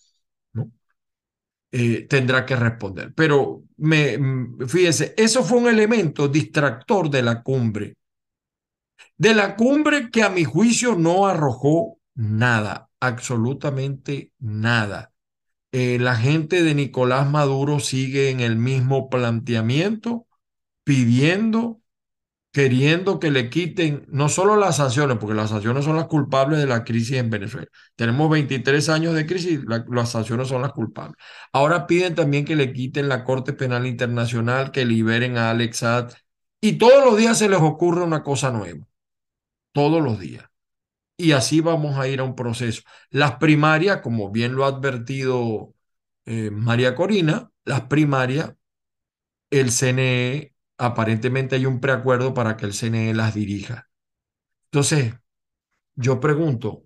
Eh, 1.78 2.06
tendrá 2.08 2.46
que 2.46 2.56
responder. 2.56 3.12
Pero 3.14 3.64
me, 3.76 4.16
mm, 4.16 4.66
fíjese, 4.66 5.12
eso 5.18 5.44
fue 5.44 5.58
un 5.58 5.68
elemento 5.68 6.26
distractor 6.26 7.10
de 7.10 7.22
la 7.22 7.42
cumbre. 7.42 7.96
De 9.18 9.34
la 9.34 9.56
cumbre 9.56 10.10
que 10.10 10.22
a 10.22 10.30
mi 10.30 10.44
juicio 10.44 10.94
no 10.94 11.26
arrojó 11.26 11.98
nada, 12.14 12.88
absolutamente 12.98 14.32
nada. 14.38 15.12
Eh, 15.70 15.98
la 16.00 16.16
gente 16.16 16.62
de 16.62 16.74
Nicolás 16.74 17.28
Maduro 17.28 17.78
sigue 17.78 18.30
en 18.30 18.40
el 18.40 18.56
mismo 18.56 19.10
planteamiento, 19.10 20.26
pidiendo 20.82 21.82
queriendo 22.56 23.20
que 23.20 23.30
le 23.30 23.50
quiten 23.50 24.06
no 24.08 24.30
solo 24.30 24.56
las 24.56 24.78
sanciones, 24.78 25.18
porque 25.18 25.34
las 25.34 25.50
sanciones 25.50 25.84
son 25.84 25.96
las 25.96 26.06
culpables 26.06 26.58
de 26.58 26.64
la 26.64 26.84
crisis 26.84 27.18
en 27.18 27.28
Venezuela. 27.28 27.68
Tenemos 27.96 28.30
23 28.30 28.88
años 28.88 29.14
de 29.14 29.26
crisis, 29.26 29.60
las 29.90 30.10
sanciones 30.10 30.48
son 30.48 30.62
las 30.62 30.72
culpables. 30.72 31.16
Ahora 31.52 31.86
piden 31.86 32.14
también 32.14 32.46
que 32.46 32.56
le 32.56 32.72
quiten 32.72 33.10
la 33.10 33.24
Corte 33.24 33.52
Penal 33.52 33.86
Internacional, 33.86 34.70
que 34.72 34.86
liberen 34.86 35.36
a 35.36 35.50
Alex 35.50 35.84
y 36.62 36.78
todos 36.78 37.04
los 37.04 37.18
días 37.18 37.36
se 37.38 37.50
les 37.50 37.60
ocurre 37.60 38.02
una 38.02 38.22
cosa 38.22 38.50
nueva, 38.50 38.86
todos 39.72 40.02
los 40.02 40.18
días. 40.18 40.46
Y 41.18 41.32
así 41.32 41.60
vamos 41.60 41.98
a 41.98 42.08
ir 42.08 42.20
a 42.20 42.24
un 42.24 42.36
proceso. 42.36 42.80
Las 43.10 43.36
primarias, 43.36 44.00
como 44.00 44.30
bien 44.30 44.54
lo 44.54 44.64
ha 44.64 44.68
advertido 44.68 45.74
eh, 46.24 46.50
María 46.50 46.94
Corina, 46.94 47.50
las 47.66 47.82
primarias, 47.82 48.54
el 49.50 49.70
CNE 49.70 50.55
aparentemente 50.78 51.56
hay 51.56 51.66
un 51.66 51.80
preacuerdo 51.80 52.34
para 52.34 52.56
que 52.56 52.66
el 52.66 52.74
CNE 52.74 53.14
las 53.14 53.34
dirija. 53.34 53.88
Entonces, 54.66 55.14
yo 55.94 56.20
pregunto, 56.20 56.84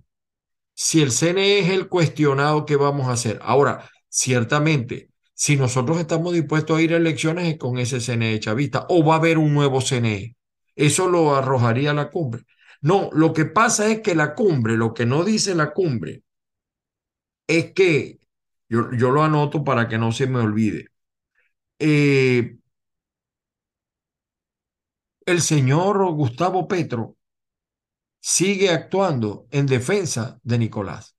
si 0.74 1.02
el 1.02 1.12
CNE 1.12 1.60
es 1.60 1.70
el 1.70 1.88
cuestionado, 1.88 2.64
¿qué 2.66 2.76
vamos 2.76 3.08
a 3.08 3.12
hacer? 3.12 3.38
Ahora, 3.42 3.90
ciertamente, 4.08 5.10
si 5.34 5.56
nosotros 5.56 5.98
estamos 5.98 6.32
dispuestos 6.32 6.78
a 6.78 6.82
ir 6.82 6.94
a 6.94 6.98
elecciones 6.98 7.58
con 7.58 7.78
ese 7.78 8.00
CNE 8.00 8.40
chavista, 8.40 8.86
o 8.88 9.04
va 9.04 9.14
a 9.14 9.18
haber 9.18 9.38
un 9.38 9.54
nuevo 9.54 9.80
CNE, 9.80 10.36
eso 10.76 11.08
lo 11.08 11.34
arrojaría 11.34 11.92
la 11.94 12.10
cumbre. 12.10 12.44
No, 12.82 13.10
lo 13.12 13.32
que 13.32 13.44
pasa 13.44 13.90
es 13.90 14.00
que 14.00 14.14
la 14.14 14.34
cumbre, 14.34 14.76
lo 14.76 14.94
que 14.94 15.06
no 15.06 15.24
dice 15.24 15.54
la 15.54 15.72
cumbre, 15.72 16.22
es 17.46 17.72
que, 17.72 18.18
yo, 18.68 18.92
yo 18.92 19.10
lo 19.10 19.22
anoto 19.24 19.64
para 19.64 19.88
que 19.88 19.98
no 19.98 20.12
se 20.12 20.26
me 20.26 20.40
olvide, 20.40 20.88
eh, 21.78 22.56
el 25.30 25.40
señor 25.40 26.04
Gustavo 26.12 26.66
Petro 26.68 27.16
sigue 28.20 28.70
actuando 28.70 29.46
en 29.50 29.66
defensa 29.66 30.38
de 30.42 30.58
Nicolás. 30.58 31.16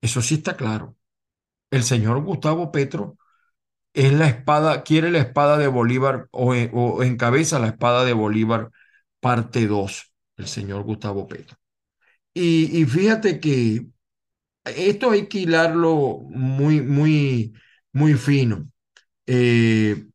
Eso 0.00 0.22
sí 0.22 0.36
está 0.36 0.56
claro. 0.56 0.96
El 1.70 1.82
señor 1.82 2.22
Gustavo 2.22 2.70
Petro 2.72 3.18
es 3.92 4.12
la 4.12 4.28
espada, 4.28 4.82
quiere 4.82 5.10
la 5.10 5.20
espada 5.20 5.56
de 5.58 5.68
Bolívar 5.68 6.28
o, 6.32 6.54
encabeza 7.02 7.58
la 7.58 7.68
espada 7.68 8.04
de 8.04 8.12
Bolívar 8.12 8.70
parte 9.20 9.66
2, 9.66 10.12
el 10.36 10.46
señor 10.48 10.82
Gustavo 10.82 11.26
Petro. 11.28 11.56
Y, 12.34 12.84
fíjate 12.86 13.38
que 13.38 13.86
esto 14.64 15.10
hay 15.10 15.28
que 15.28 15.38
hilarlo 15.38 16.20
muy, 16.30 16.80
muy, 16.80 17.54
muy 17.92 18.14
fino. 18.14 18.68
Eh, 19.26 20.06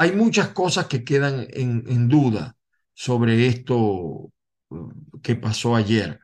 hay 0.00 0.12
muchas 0.12 0.48
cosas 0.50 0.86
que 0.86 1.04
quedan 1.04 1.46
en, 1.50 2.08
duda 2.08 2.56
sobre 2.94 3.46
esto 3.48 4.32
mm, 4.70 5.20
que 5.22 5.36
pasó 5.36 5.76
ayer. 5.76 6.18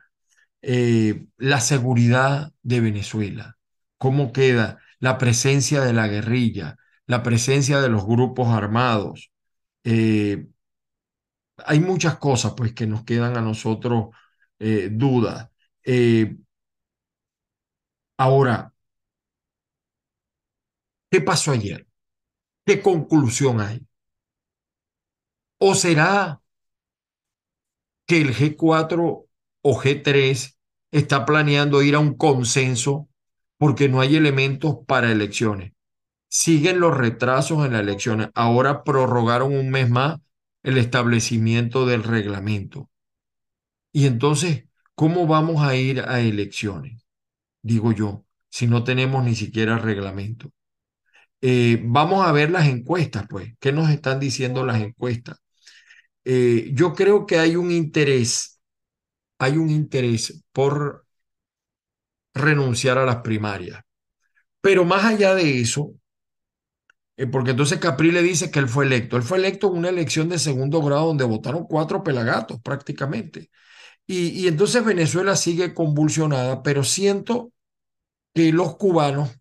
Eh, 0.63 1.27
la 1.37 1.61
seguridad 1.61 2.53
de 2.63 2.81
Venezuela, 2.81 3.57
cómo 3.99 4.33
queda 4.33 4.79
la 4.99 5.19
presencia 5.19 5.81
de 5.81 5.93
la 5.93 6.07
guerrilla, 6.07 6.77
la 7.07 7.21
presencia 7.23 7.79
de 7.79 7.89
los 7.89 8.05
grupos 8.07 8.49
armados. 8.49 9.31
Eh, 9.83 10.47
hay 11.65 11.79
muchas 11.79 12.17
cosas 12.17 12.53
pues 12.57 12.73
que 12.73 12.87
nos 12.87 13.03
quedan 13.03 13.37
a 13.37 13.41
nosotros 13.41 14.07
eh, 14.59 14.89
dudas. 14.91 15.49
ahora, 18.17 18.71
¿qué 21.09 21.21
pasó 21.21 21.51
ayer? 21.51 21.86
¿Qué 22.67 22.81
conclusión 22.81 23.61
hay? 23.61 23.87
¿O 25.57 25.73
será 25.73 26.41
que 28.05 28.19
el 28.19 28.35
G4 28.35 29.25
o 29.61 29.81
G3 29.81 30.57
está 30.91 31.25
planeando 31.25 31.81
ir 31.81 31.95
a 31.95 31.99
un 31.99 32.15
consenso 32.17 33.07
porque 33.57 33.87
no 33.87 34.01
hay 34.01 34.17
elementos 34.17 34.79
para 34.85 35.13
elecciones? 35.13 35.71
Siguen 36.27 36.81
los 36.81 36.97
retrasos 36.97 37.65
en 37.65 37.71
las 37.71 37.83
elecciones. 37.83 38.31
Ahora 38.33 38.83
prorrogaron 38.83 39.55
un 39.55 39.69
mes 39.69 39.89
más 39.89 40.19
el 40.61 40.77
establecimiento 40.77 41.85
del 41.85 42.03
reglamento. 42.03 42.89
Y 43.93 44.07
entonces, 44.07 44.65
¿cómo 44.93 45.25
vamos 45.25 45.63
a 45.63 45.73
ir 45.77 46.01
a 46.01 46.19
elecciones? 46.19 47.07
Digo 47.61 47.93
yo, 47.93 48.25
si 48.49 48.67
no 48.67 48.83
tenemos 48.83 49.23
ni 49.23 49.35
siquiera 49.35 49.77
reglamento. 49.77 50.51
Eh, 51.41 51.79
vamos 51.83 52.25
a 52.25 52.31
ver 52.31 52.49
las 52.51 52.67
encuestas, 52.67 53.25
pues. 53.29 53.53
¿Qué 53.59 53.71
nos 53.71 53.89
están 53.89 54.19
diciendo 54.19 54.65
las 54.65 54.81
encuestas? 54.81 55.37
Eh, 56.25 56.71
yo 56.73 56.93
creo 56.93 57.25
que 57.27 57.39
hay 57.39 57.55
un 57.55 57.71
interés, 57.71 58.61
hay 59.39 59.57
un 59.57 59.69
interés 59.71 60.43
por 60.53 61.05
renunciar 62.35 62.97
a 62.97 63.05
las 63.05 63.17
primarias. 63.17 63.83
Pero 64.61 64.85
más 64.85 65.05
allá 65.05 65.35
de 65.35 65.59
eso, 65.61 65.93
eh, 67.17 67.27
porque 67.27 67.51
entonces 67.51 67.79
Capri 67.79 68.11
le 68.11 68.21
dice 68.21 68.51
que 68.51 68.59
él 68.59 68.67
fue 68.69 68.85
electo. 68.85 69.17
Él 69.17 69.23
fue 69.23 69.37
electo 69.37 69.67
en 69.71 69.77
una 69.77 69.89
elección 69.89 70.29
de 70.29 70.39
segundo 70.39 70.81
grado 70.81 71.07
donde 71.07 71.23
votaron 71.25 71.65
cuatro 71.65 72.03
pelagatos 72.03 72.59
prácticamente. 72.61 73.49
Y, 74.07 74.29
y 74.29 74.47
entonces 74.47 74.85
Venezuela 74.85 75.35
sigue 75.37 75.73
convulsionada, 75.73 76.63
pero 76.63 76.83
siento 76.83 77.53
que 78.35 78.53
los 78.53 78.77
cubanos 78.77 79.31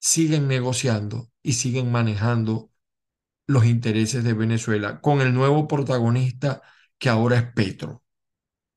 siguen 0.00 0.48
negociando 0.48 1.29
y 1.42 1.54
siguen 1.54 1.90
manejando 1.90 2.70
los 3.46 3.64
intereses 3.64 4.22
de 4.24 4.32
Venezuela 4.32 5.00
con 5.00 5.20
el 5.20 5.34
nuevo 5.34 5.66
protagonista 5.66 6.62
que 6.98 7.08
ahora 7.08 7.38
es 7.38 7.52
Petro. 7.52 8.04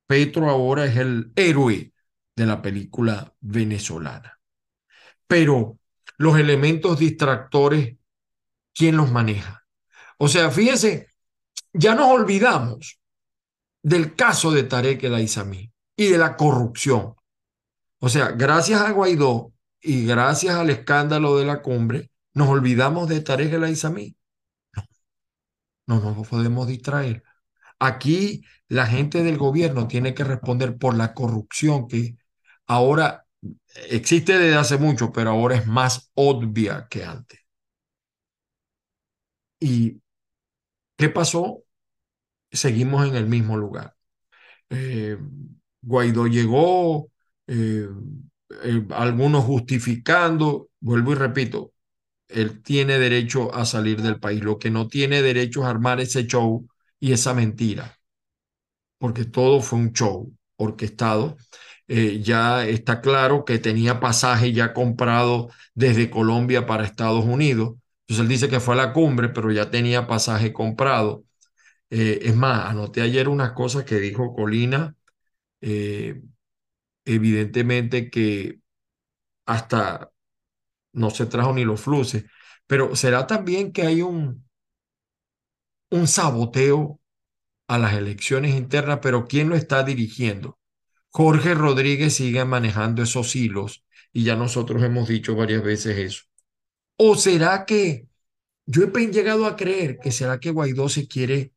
Petro 0.07 0.49
ahora 0.49 0.85
es 0.85 0.97
el 0.97 1.31
héroe 1.35 1.93
de 2.35 2.45
la 2.45 2.61
película 2.61 3.33
venezolana. 3.41 4.39
Pero 5.27 5.79
los 6.17 6.37
elementos 6.39 6.99
distractores, 6.99 7.97
¿quién 8.73 8.97
los 8.97 9.11
maneja? 9.11 9.65
O 10.17 10.27
sea, 10.27 10.49
fíjense, 10.49 11.07
ya 11.73 11.95
nos 11.95 12.07
olvidamos 12.07 12.99
del 13.81 14.15
caso 14.15 14.51
de 14.51 14.63
Tarek 14.63 15.03
el 15.03 15.15
Aizami 15.15 15.71
y 15.95 16.07
de 16.07 16.17
la 16.17 16.37
corrupción. 16.37 17.15
O 17.99 18.09
sea, 18.09 18.31
gracias 18.31 18.81
a 18.81 18.91
Guaidó 18.91 19.53
y 19.81 20.05
gracias 20.05 20.55
al 20.55 20.69
escándalo 20.69 21.37
de 21.37 21.45
la 21.45 21.61
cumbre, 21.61 22.09
nos 22.33 22.49
olvidamos 22.49 23.09
de 23.09 23.21
Tarek 23.21 23.53
el 23.53 23.63
Aizami. 23.63 24.15
No, 25.87 25.99
no 25.99 26.11
nos 26.15 26.27
podemos 26.27 26.67
distraer. 26.67 27.23
Aquí 27.79 28.43
la 28.69 28.87
gente 28.87 29.23
del 29.23 29.37
gobierno 29.37 29.87
tiene 29.87 30.13
que 30.13 30.23
responder 30.23 30.77
por 30.77 30.95
la 30.95 31.13
corrupción 31.13 31.87
que 31.87 32.17
ahora 32.67 33.25
existe 33.89 34.37
desde 34.39 34.57
hace 34.57 34.77
mucho, 34.77 35.11
pero 35.11 35.31
ahora 35.31 35.57
es 35.57 35.67
más 35.67 36.11
obvia 36.15 36.87
que 36.89 37.03
antes. 37.05 37.39
¿Y 39.59 40.01
qué 40.97 41.09
pasó? 41.09 41.63
Seguimos 42.51 43.07
en 43.07 43.15
el 43.15 43.27
mismo 43.27 43.57
lugar. 43.57 43.95
Eh, 44.69 45.17
Guaidó 45.81 46.27
llegó, 46.27 47.11
eh, 47.47 47.87
eh, 48.63 48.87
algunos 48.91 49.45
justificando, 49.45 50.69
vuelvo 50.81 51.13
y 51.13 51.15
repito, 51.15 51.72
él 52.29 52.61
tiene 52.63 52.99
derecho 52.99 53.53
a 53.55 53.65
salir 53.65 54.01
del 54.01 54.19
país. 54.19 54.41
Lo 54.43 54.59
que 54.59 54.71
no 54.71 54.87
tiene 54.87 55.21
derecho 55.21 55.61
es 55.63 55.67
armar 55.67 55.99
ese 56.01 56.25
show 56.27 56.67
y 56.99 57.13
esa 57.13 57.33
mentira, 57.33 57.97
porque 58.97 59.25
todo 59.25 59.61
fue 59.61 59.79
un 59.79 59.93
show 59.93 60.31
orquestado. 60.57 61.37
Eh, 61.87 62.21
ya 62.23 62.65
está 62.65 63.01
claro 63.01 63.43
que 63.45 63.59
tenía 63.59 63.99
pasaje 63.99 64.53
ya 64.53 64.73
comprado 64.73 65.49
desde 65.75 66.09
Colombia 66.09 66.65
para 66.65 66.85
Estados 66.85 67.25
Unidos. 67.25 67.75
Entonces 68.07 68.23
él 68.23 68.29
dice 68.29 68.49
que 68.49 68.59
fue 68.59 68.75
a 68.75 68.77
la 68.77 68.93
cumbre, 68.93 69.29
pero 69.29 69.51
ya 69.51 69.69
tenía 69.69 70.07
pasaje 70.07 70.53
comprado. 70.53 71.25
Eh, 71.91 72.21
es 72.23 72.35
más, 72.37 72.67
anoté 72.69 73.01
ayer 73.01 73.29
unas 73.29 73.53
cosas 73.53 73.85
que 73.85 73.99
dijo 73.99 74.33
Colina. 74.35 74.95
Eh, 75.61 76.21
evidentemente 77.05 78.09
que 78.11 78.59
hasta 79.45 80.11
no 80.93 81.09
se 81.09 81.25
trajo 81.25 81.53
ni 81.53 81.65
los 81.65 81.81
fluces, 81.81 82.25
pero 82.67 82.95
será 82.95 83.27
también 83.27 83.71
que 83.73 83.83
hay 83.83 84.01
un, 84.01 84.45
un 85.89 86.07
saboteo 86.07 86.99
a 87.67 87.77
las 87.79 87.93
elecciones 87.95 88.55
internas, 88.55 88.99
pero 89.01 89.27
¿quién 89.27 89.49
lo 89.49 89.55
está 89.55 89.83
dirigiendo? 89.83 90.59
Jorge 91.11 91.55
Rodríguez 91.55 92.15
sigue 92.15 92.45
manejando 92.45 93.03
esos 93.03 93.35
hilos 93.35 93.85
y 94.13 94.23
ya 94.25 94.35
nosotros 94.35 94.83
hemos 94.83 95.07
dicho 95.09 95.35
varias 95.35 95.63
veces 95.63 95.97
eso. 95.97 96.23
¿O 96.97 97.15
será 97.15 97.65
que 97.65 98.07
yo 98.65 98.83
he 98.83 99.07
llegado 99.11 99.45
a 99.47 99.55
creer 99.55 99.99
que 99.99 100.11
será 100.11 100.39
que 100.39 100.51
Guaidó 100.51 100.89
se 100.89 101.07
quiere 101.07 101.53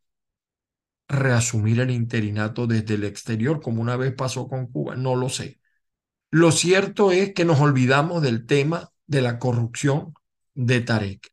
reasumir 1.09 1.81
el 1.81 1.91
interinato 1.91 2.67
desde 2.67 2.95
el 2.95 3.05
exterior 3.05 3.61
como 3.61 3.83
una 3.83 3.97
vez 3.97 4.15
pasó 4.15 4.49
con 4.49 4.67
Cuba? 4.67 4.97
No 4.97 5.15
lo 5.17 5.29
sé. 5.29 5.61
Lo 6.31 6.53
cierto 6.53 7.13
es 7.13 7.35
que 7.35 7.45
nos 7.45 7.61
olvidamos 7.61 8.23
del 8.23 8.47
tema 8.47 8.93
de 9.07 9.23
la 9.23 9.39
corrupción 9.39 10.15
de 10.55 10.81
Tarek. 10.81 11.29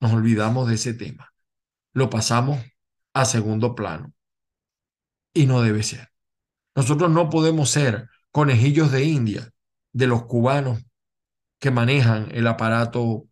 Nos 0.00 0.12
olvidamos 0.12 0.68
de 0.68 0.74
ese 0.74 0.94
tema. 0.94 1.32
Lo 1.92 2.10
pasamos 2.10 2.60
a 3.12 3.24
segundo 3.24 3.74
plano. 3.74 4.12
Y 5.32 5.46
no 5.46 5.62
debe 5.62 5.82
ser. 5.82 6.10
Nosotros 6.74 7.10
no 7.10 7.30
podemos 7.30 7.70
ser 7.70 8.08
conejillos 8.30 8.90
de 8.90 9.04
India 9.04 9.50
de 9.92 10.06
los 10.06 10.24
cubanos 10.24 10.84
que 11.58 11.70
manejan 11.70 12.28
el 12.32 12.46
aparato 12.46 13.28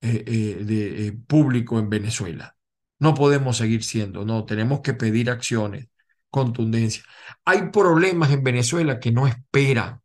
eh, 0.00 0.24
eh, 0.26 0.64
de, 0.64 1.06
eh, 1.06 1.12
público 1.12 1.78
en 1.78 1.88
Venezuela. 1.88 2.56
No 2.98 3.14
podemos 3.14 3.56
seguir 3.56 3.84
siendo, 3.84 4.24
no, 4.24 4.44
tenemos 4.44 4.80
que 4.80 4.94
pedir 4.94 5.30
acciones, 5.30 5.88
contundencia. 6.30 7.04
Hay 7.44 7.70
problemas 7.70 8.32
en 8.32 8.42
Venezuela 8.42 9.00
que 9.00 9.12
no 9.12 9.26
esperan. 9.26 10.02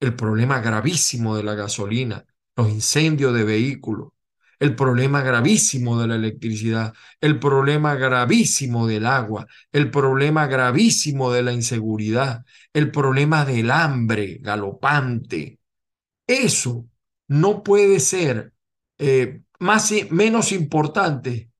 El 0.00 0.14
problema 0.14 0.60
gravísimo 0.60 1.36
de 1.36 1.42
la 1.42 1.54
gasolina, 1.54 2.24
los 2.56 2.70
incendios 2.70 3.34
de 3.34 3.44
vehículos, 3.44 4.12
el 4.58 4.76
problema 4.76 5.22
gravísimo 5.22 6.00
de 6.00 6.06
la 6.06 6.14
electricidad, 6.14 6.94
el 7.20 7.38
problema 7.38 7.94
gravísimo 7.96 8.86
del 8.86 9.06
agua, 9.06 9.46
el 9.72 9.90
problema 9.90 10.46
gravísimo 10.46 11.32
de 11.32 11.42
la 11.42 11.52
inseguridad, 11.52 12.44
el 12.72 12.90
problema 12.90 13.44
del 13.44 13.70
hambre 13.70 14.38
galopante. 14.40 15.58
Eso 16.26 16.86
no 17.28 17.62
puede 17.62 18.00
ser 18.00 18.52
eh, 18.98 19.42
más, 19.58 19.92
menos 20.10 20.52
importante 20.52 21.50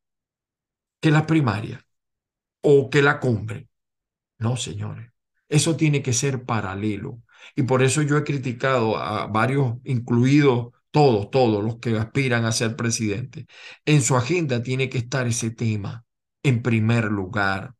que 1.00 1.10
la 1.10 1.26
primaria 1.26 1.84
o 2.62 2.88
que 2.88 3.02
la 3.02 3.20
cumbre. 3.20 3.68
No, 4.38 4.56
señores. 4.56 5.10
Eso 5.48 5.76
tiene 5.76 6.02
que 6.02 6.12
ser 6.12 6.44
paralelo. 6.44 7.20
Y 7.54 7.64
por 7.64 7.82
eso 7.82 8.02
yo 8.02 8.16
he 8.16 8.24
criticado 8.24 8.96
a 8.96 9.26
varios, 9.26 9.76
incluidos 9.84 10.73
todos, 10.94 11.28
todos 11.28 11.64
los 11.64 11.78
que 11.80 11.98
aspiran 11.98 12.44
a 12.44 12.52
ser 12.52 12.76
presidente. 12.76 13.46
En 13.84 14.00
su 14.00 14.14
agenda 14.16 14.62
tiene 14.62 14.88
que 14.88 14.98
estar 14.98 15.26
ese 15.26 15.50
tema 15.50 16.04
en 16.44 16.62
primer 16.62 17.06
lugar. 17.06 17.74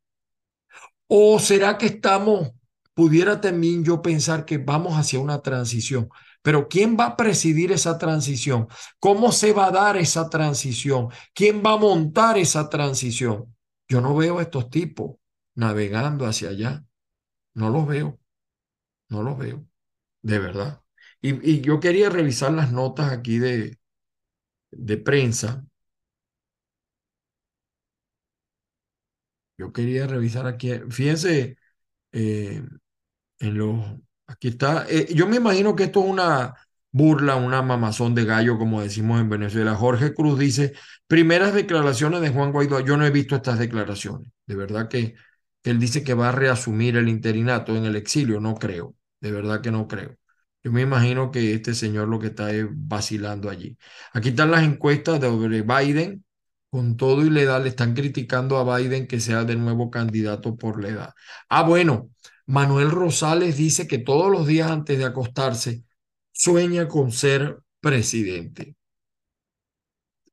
¿O 1.06 1.38
será 1.38 1.78
que 1.78 1.86
estamos, 1.86 2.50
pudiera 2.92 3.40
también 3.40 3.84
yo 3.84 4.02
pensar 4.02 4.44
que 4.44 4.58
vamos 4.58 4.94
hacia 4.94 5.20
una 5.20 5.40
transición? 5.42 6.08
Pero 6.42 6.66
¿quién 6.66 6.96
va 6.98 7.06
a 7.06 7.16
presidir 7.16 7.70
esa 7.70 7.98
transición? 7.98 8.66
¿Cómo 8.98 9.30
se 9.30 9.52
va 9.52 9.66
a 9.66 9.70
dar 9.70 9.96
esa 9.96 10.28
transición? 10.28 11.06
¿Quién 11.32 11.62
va 11.64 11.74
a 11.74 11.78
montar 11.78 12.36
esa 12.36 12.68
transición? 12.68 13.54
Yo 13.86 14.00
no 14.00 14.16
veo 14.16 14.40
a 14.40 14.42
estos 14.42 14.70
tipos 14.70 15.18
navegando 15.54 16.26
hacia 16.26 16.48
allá. 16.48 16.84
No 17.54 17.70
los 17.70 17.86
veo. 17.86 18.18
No 19.08 19.22
los 19.22 19.38
veo. 19.38 19.64
De 20.20 20.40
verdad. 20.40 20.83
Y, 21.24 21.60
yo 21.62 21.80
quería 21.80 22.10
revisar 22.10 22.52
las 22.52 22.70
notas 22.72 23.10
aquí 23.12 23.38
de, 23.38 23.78
de 24.72 24.96
prensa. 24.98 25.64
Yo 29.58 29.72
quería 29.72 30.06
revisar 30.06 30.46
aquí. 30.46 30.70
Fíjense 30.90 31.56
eh, 32.12 32.62
en 33.40 33.58
los 33.58 34.04
Aquí 34.26 34.48
está. 34.48 34.86
Eh, 34.88 35.14
yo 35.14 35.26
me 35.26 35.36
imagino 35.36 35.76
que 35.76 35.84
esto 35.84 36.00
es 36.02 36.10
una 36.10 36.54
burla, 36.90 37.36
una 37.36 37.62
mamazón 37.62 38.14
de 38.14 38.24
gallo, 38.24 38.58
como 38.58 38.82
decimos 38.82 39.20
en 39.20 39.28
Venezuela. 39.28 39.74
Jorge 39.74 40.14
Cruz 40.14 40.38
dice, 40.38 40.74
primeras 41.06 41.54
declaraciones 41.54 42.20
de 42.22 42.30
Juan 42.30 42.52
Guaidó. 42.52 42.80
Yo 42.80 42.96
no 42.96 43.06
he 43.06 43.10
visto 43.10 43.36
estas 43.36 43.58
declaraciones. 43.58 44.32
De 44.46 44.56
verdad 44.56 44.88
que, 44.88 45.14
él 45.64 45.78
dice 45.80 46.04
que 46.04 46.14
va 46.14 46.28
a 46.30 46.32
reasumir 46.32 46.96
el 46.96 47.08
interinato 47.08 47.76
en 47.76 47.84
el 47.86 47.96
exilio. 47.96 48.40
No 48.40 48.54
creo. 48.54 48.94
De 49.20 49.32
verdad 49.32 49.60
que 49.62 49.70
no 49.70 49.88
creo. 49.88 50.16
Yo 50.64 50.72
me 50.72 50.80
imagino 50.80 51.30
que 51.30 51.52
este 51.52 51.74
señor 51.74 52.08
lo 52.08 52.18
que 52.18 52.28
está 52.28 52.50
es 52.50 52.64
vacilando 52.70 53.50
allí. 53.50 53.76
Aquí 54.14 54.30
están 54.30 54.50
las 54.50 54.62
encuestas 54.62 55.20
de 55.20 55.28
Biden. 55.62 56.24
Con 56.70 56.96
todo 56.96 57.22
y 57.24 57.30
la 57.30 57.42
edad 57.42 57.62
le 57.62 57.68
están 57.68 57.94
criticando 57.94 58.58
a 58.58 58.78
Biden 58.78 59.06
que 59.06 59.20
sea 59.20 59.44
de 59.44 59.54
nuevo 59.54 59.90
candidato 59.90 60.56
por 60.56 60.82
la 60.82 60.88
edad. 60.88 61.14
Ah, 61.48 61.62
bueno, 61.62 62.10
Manuel 62.46 62.90
Rosales 62.90 63.56
dice 63.56 63.86
que 63.86 63.98
todos 63.98 64.28
los 64.32 64.46
días 64.46 64.70
antes 64.70 64.98
de 64.98 65.04
acostarse 65.04 65.84
sueña 66.32 66.88
con 66.88 67.12
ser 67.12 67.58
presidente. 67.78 68.74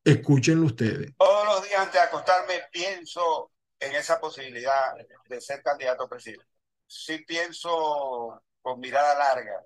Escúchenlo 0.04 0.65
ustedes. 0.65 1.12
Todos 1.17 1.46
los 1.46 1.67
días 1.67 1.80
antes 1.80 1.94
de 1.94 2.08
acostarme 2.08 2.54
pienso 2.72 3.52
en 3.80 3.94
esa 3.96 4.20
posibilidad 4.20 4.96
de 5.30 5.41
ser 5.41 5.62
candidato 5.62 6.06
a 6.06 6.10
presidente. 6.10 6.46
Sí 6.88 7.20
pienso 7.28 8.41
con 8.62 8.80
mirada 8.80 9.13
larga. 9.15 9.62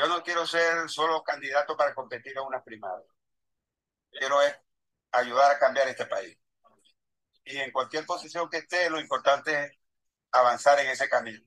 Yo 0.00 0.08
no 0.08 0.22
quiero 0.22 0.46
ser 0.46 0.88
solo 0.88 1.22
candidato 1.22 1.76
para 1.76 1.94
competir 1.94 2.32
en 2.32 2.44
una 2.44 2.64
primaria. 2.64 3.04
Quiero 4.10 4.40
es 4.40 4.56
ayudar 5.12 5.50
a 5.50 5.58
cambiar 5.58 5.88
este 5.88 6.06
país. 6.06 6.38
Y 7.44 7.58
en 7.58 7.70
cualquier 7.70 8.06
posición 8.06 8.48
que 8.48 8.58
esté, 8.58 8.88
lo 8.88 8.98
importante 8.98 9.62
es 9.62 9.78
avanzar 10.32 10.80
en 10.80 10.88
ese 10.88 11.06
camino. 11.06 11.42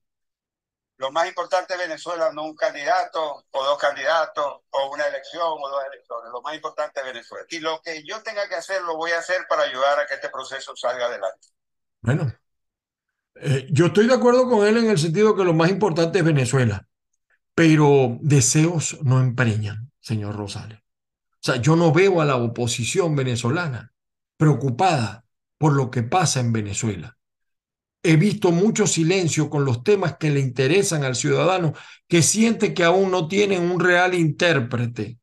Lo 0.97 1.11
más 1.11 1.27
importante 1.27 1.73
de 1.73 1.87
Venezuela 1.87 2.31
no 2.31 2.43
un 2.43 2.55
candidato 2.55 3.43
o 3.49 3.63
dos 3.63 3.79
candidatos 3.79 4.61
o 4.69 4.91
una 4.91 5.07
elección 5.07 5.41
o 5.41 5.69
dos 5.69 5.83
elecciones. 5.91 6.31
Lo 6.31 6.43
más 6.43 6.53
importante 6.53 6.99
es 6.99 7.05
Venezuela. 7.07 7.47
Y 7.49 7.59
lo 7.59 7.81
que 7.81 8.03
yo 8.03 8.21
tenga 8.21 8.47
que 8.47 8.55
hacer, 8.55 8.83
lo 8.83 8.97
voy 8.97 9.13
a 9.13 9.17
hacer 9.17 9.47
para 9.49 9.63
ayudar 9.63 9.99
a 9.99 10.05
que 10.05 10.13
este 10.13 10.29
proceso 10.29 10.75
salga 10.75 11.07
adelante. 11.07 11.47
Bueno, 12.01 12.31
eh, 13.33 13.67
yo 13.71 13.87
estoy 13.87 14.05
de 14.05 14.13
acuerdo 14.13 14.47
con 14.47 14.67
él 14.67 14.77
en 14.77 14.91
el 14.91 14.99
sentido 14.99 15.35
que 15.35 15.43
lo 15.43 15.53
más 15.53 15.71
importante 15.71 16.19
es 16.19 16.25
Venezuela, 16.25 16.87
pero 17.55 18.17
deseos 18.21 18.99
no 19.03 19.19
empreñan, 19.21 19.91
señor 19.99 20.35
Rosales. 20.35 20.79
O 20.79 21.45
sea, 21.45 21.57
yo 21.57 21.75
no 21.75 21.91
veo 21.91 22.21
a 22.21 22.25
la 22.25 22.37
oposición 22.37 23.15
venezolana 23.15 23.93
preocupada 24.37 25.25
por 25.57 25.73
lo 25.73 25.91
que 25.91 26.03
pasa 26.03 26.39
en 26.39 26.53
Venezuela 26.53 27.17
he 28.03 28.17
visto 28.17 28.51
mucho 28.51 28.85
silencio 28.85 29.49
con 29.49 29.63
los 29.63 29.83
temas 29.83 30.17
que 30.17 30.29
le 30.29 30.41
interesan 30.41 31.03
al 31.05 31.15
ciudadano, 31.15 31.73
que 32.07 32.21
siente 32.21 32.73
que 32.73 32.83
aún 32.83 33.09
no 33.09 33.27
tienen 33.29 33.63
un 33.63 33.79
real 33.79 34.13
intérprete, 34.13 35.19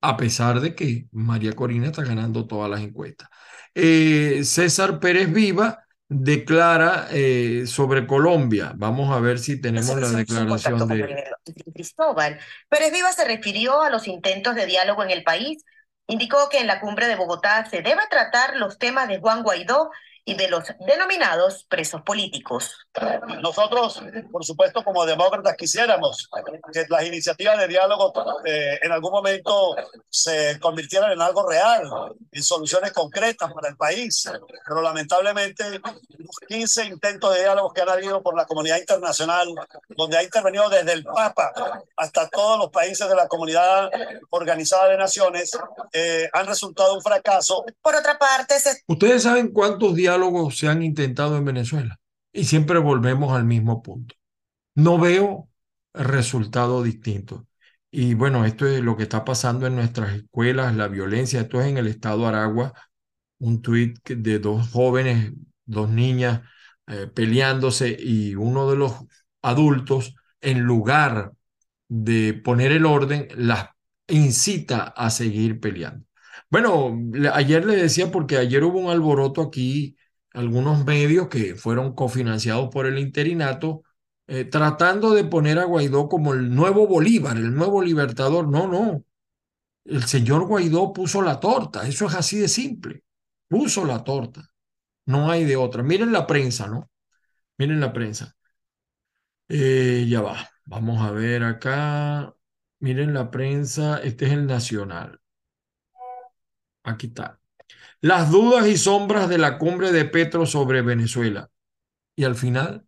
a 0.00 0.16
pesar 0.16 0.60
de 0.60 0.74
que 0.74 1.08
María 1.10 1.52
Corina 1.52 1.86
está 1.86 2.04
ganando 2.04 2.46
todas 2.46 2.70
las 2.70 2.80
encuestas. 2.80 3.28
Eh, 3.74 4.42
César 4.44 5.00
Pérez 5.00 5.32
Viva 5.32 5.83
declara 6.08 7.08
eh, 7.10 7.64
sobre 7.66 8.06
Colombia. 8.06 8.72
Vamos 8.76 9.14
a 9.14 9.20
ver 9.20 9.38
si 9.38 9.60
tenemos 9.60 9.98
la 9.98 10.10
declaración 10.10 10.88
de 10.88 11.24
Cristóbal. 11.72 12.38
Pérez 12.68 12.92
Viva 12.92 13.12
se 13.12 13.24
refirió 13.24 13.82
a 13.82 13.90
los 13.90 14.06
intentos 14.06 14.54
de 14.54 14.66
diálogo 14.66 15.02
en 15.02 15.10
el 15.10 15.22
país. 15.22 15.64
Indicó 16.06 16.48
que 16.50 16.58
en 16.58 16.66
la 16.66 16.80
cumbre 16.80 17.08
de 17.08 17.16
Bogotá 17.16 17.64
se 17.70 17.80
debe 17.80 18.02
tratar 18.10 18.56
los 18.56 18.78
temas 18.78 19.08
de 19.08 19.20
Juan 19.20 19.42
Guaidó 19.42 19.90
y 20.24 20.34
de 20.36 20.48
los 20.48 20.64
denominados 20.86 21.64
presos 21.64 22.02
políticos. 22.02 22.83
Nosotros, 23.42 24.02
por 24.30 24.44
supuesto, 24.44 24.82
como 24.82 25.04
demócratas, 25.04 25.56
quisiéramos 25.56 26.28
que 26.72 26.86
las 26.88 27.04
iniciativas 27.04 27.58
de 27.58 27.68
diálogo 27.68 28.12
eh, 28.44 28.78
en 28.82 28.92
algún 28.92 29.12
momento 29.12 29.76
se 30.08 30.58
convirtieran 30.60 31.12
en 31.12 31.20
algo 31.20 31.48
real, 31.48 31.82
en 32.30 32.42
soluciones 32.42 32.92
concretas 32.92 33.52
para 33.52 33.68
el 33.68 33.76
país. 33.76 34.30
Pero 34.66 34.80
lamentablemente, 34.80 35.80
los 36.18 36.38
15 36.48 36.86
intentos 36.86 37.34
de 37.34 37.40
diálogo 37.40 37.72
que 37.72 37.82
han 37.82 37.88
habido 37.88 38.22
por 38.22 38.36
la 38.36 38.46
comunidad 38.46 38.78
internacional, 38.78 39.48
donde 39.96 40.16
ha 40.16 40.22
intervenido 40.22 40.68
desde 40.68 40.92
el 40.92 41.04
Papa 41.04 41.52
hasta 41.96 42.28
todos 42.28 42.58
los 42.58 42.70
países 42.70 43.08
de 43.08 43.14
la 43.14 43.28
comunidad 43.28 43.90
organizada 44.30 44.88
de 44.88 44.96
naciones, 44.96 45.50
eh, 45.92 46.28
han 46.32 46.46
resultado 46.46 46.94
un 46.94 47.02
fracaso. 47.02 47.64
Por 47.82 47.94
otra 47.94 48.18
parte, 48.18 48.58
se... 48.58 48.82
ustedes 48.86 49.22
saben 49.22 49.52
cuántos 49.52 49.94
diálogos 49.94 50.04
diálogos 50.04 50.58
se 50.58 50.68
han 50.68 50.82
intentado 50.82 51.36
en 51.36 51.44
Venezuela 51.44 51.98
y 52.34 52.44
siempre 52.44 52.78
volvemos 52.80 53.32
al 53.34 53.44
mismo 53.44 53.82
punto. 53.82 54.16
No 54.74 54.98
veo 54.98 55.50
resultado 55.94 56.82
distinto. 56.82 57.46
Y 57.90 58.14
bueno, 58.14 58.44
esto 58.44 58.66
es 58.66 58.82
lo 58.82 58.96
que 58.96 59.04
está 59.04 59.24
pasando 59.24 59.66
en 59.66 59.76
nuestras 59.76 60.14
escuelas, 60.16 60.74
la 60.76 60.88
violencia. 60.88 61.40
Esto 61.42 61.60
es 61.60 61.68
en 61.68 61.78
el 61.78 61.86
estado 61.86 62.26
Aragua, 62.26 62.74
un 63.38 63.62
tuit 63.62 63.98
de 64.08 64.38
dos 64.40 64.70
jóvenes, 64.70 65.32
dos 65.64 65.88
niñas 65.90 66.42
eh, 66.88 67.06
peleándose 67.14 67.96
y 67.98 68.34
uno 68.34 68.70
de 68.70 68.76
los 68.76 68.94
adultos, 69.42 70.14
en 70.40 70.60
lugar 70.62 71.32
de 71.88 72.34
poner 72.34 72.72
el 72.72 72.86
orden, 72.86 73.28
las 73.36 73.68
incita 74.08 74.84
a 74.96 75.10
seguir 75.10 75.60
peleando. 75.60 76.04
Bueno, 76.50 76.98
ayer 77.32 77.64
le 77.64 77.76
decía, 77.76 78.10
porque 78.10 78.36
ayer 78.38 78.64
hubo 78.64 78.78
un 78.80 78.90
alboroto 78.90 79.42
aquí 79.42 79.96
algunos 80.34 80.84
medios 80.84 81.28
que 81.28 81.54
fueron 81.56 81.94
cofinanciados 81.94 82.70
por 82.70 82.86
el 82.86 82.98
interinato, 82.98 83.84
eh, 84.26 84.44
tratando 84.44 85.12
de 85.14 85.24
poner 85.24 85.58
a 85.58 85.64
Guaidó 85.64 86.08
como 86.08 86.34
el 86.34 86.54
nuevo 86.54 86.86
Bolívar, 86.86 87.36
el 87.36 87.54
nuevo 87.54 87.82
libertador. 87.82 88.48
No, 88.48 88.68
no. 88.68 89.04
El 89.84 90.04
señor 90.04 90.46
Guaidó 90.46 90.92
puso 90.92 91.22
la 91.22 91.40
torta, 91.40 91.86
eso 91.88 92.06
es 92.06 92.14
así 92.14 92.38
de 92.38 92.48
simple. 92.48 93.04
Puso 93.48 93.84
la 93.84 94.04
torta. 94.04 94.50
No 95.06 95.30
hay 95.30 95.44
de 95.44 95.56
otra. 95.56 95.82
Miren 95.82 96.12
la 96.12 96.26
prensa, 96.26 96.66
¿no? 96.68 96.90
Miren 97.58 97.80
la 97.80 97.92
prensa. 97.92 98.34
Eh, 99.48 100.06
ya 100.08 100.20
va. 100.22 100.48
Vamos 100.66 101.00
a 101.02 101.10
ver 101.12 101.42
acá. 101.44 102.34
Miren 102.80 103.14
la 103.14 103.30
prensa. 103.30 103.98
Este 104.02 104.26
es 104.26 104.32
el 104.32 104.46
Nacional. 104.46 105.20
Aquí 106.84 107.06
está. 107.08 107.40
Las 108.04 108.30
dudas 108.30 108.66
y 108.66 108.76
sombras 108.76 109.30
de 109.30 109.38
la 109.38 109.56
cumbre 109.56 109.90
de 109.90 110.04
Petro 110.04 110.44
sobre 110.44 110.82
Venezuela. 110.82 111.48
Y 112.14 112.24
al 112.24 112.34
final, 112.34 112.84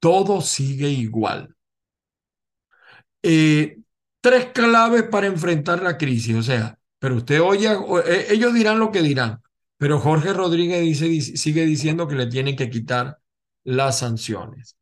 todo 0.00 0.42
sigue 0.42 0.90
igual. 0.90 1.56
Eh, 3.22 3.78
tres 4.20 4.50
claves 4.52 5.04
para 5.04 5.28
enfrentar 5.28 5.82
la 5.82 5.96
crisis. 5.96 6.36
O 6.36 6.42
sea, 6.42 6.78
pero 6.98 7.14
usted 7.16 7.40
oye, 7.40 7.70
eh, 8.04 8.26
ellos 8.28 8.52
dirán 8.52 8.78
lo 8.78 8.92
que 8.92 9.00
dirán, 9.00 9.40
pero 9.78 9.98
Jorge 9.98 10.34
Rodríguez 10.34 10.82
dice, 10.82 11.38
sigue 11.38 11.64
diciendo 11.64 12.06
que 12.06 12.16
le 12.16 12.26
tienen 12.26 12.54
que 12.54 12.68
quitar 12.68 13.20
las 13.64 14.00
sanciones. 14.00 14.76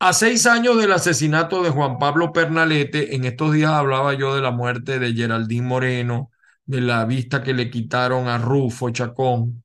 A 0.00 0.12
seis 0.12 0.44
años 0.44 0.76
del 0.76 0.92
asesinato 0.92 1.62
de 1.62 1.70
Juan 1.70 1.98
Pablo 1.98 2.30
Pernalete, 2.34 3.16
en 3.16 3.24
estos 3.24 3.54
días 3.54 3.70
hablaba 3.70 4.12
yo 4.12 4.34
de 4.34 4.42
la 4.42 4.50
muerte 4.50 4.98
de 4.98 5.14
Geraldín 5.14 5.64
Moreno, 5.64 6.30
de 6.70 6.80
la 6.80 7.04
vista 7.04 7.42
que 7.42 7.52
le 7.52 7.68
quitaron 7.68 8.28
a 8.28 8.38
Rufo 8.38 8.90
Chacón. 8.90 9.64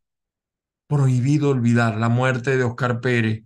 Prohibido 0.88 1.50
olvidar 1.50 1.98
la 1.98 2.10
muerte 2.10 2.58
de 2.58 2.64
Oscar 2.64 3.00
Pérez. 3.00 3.44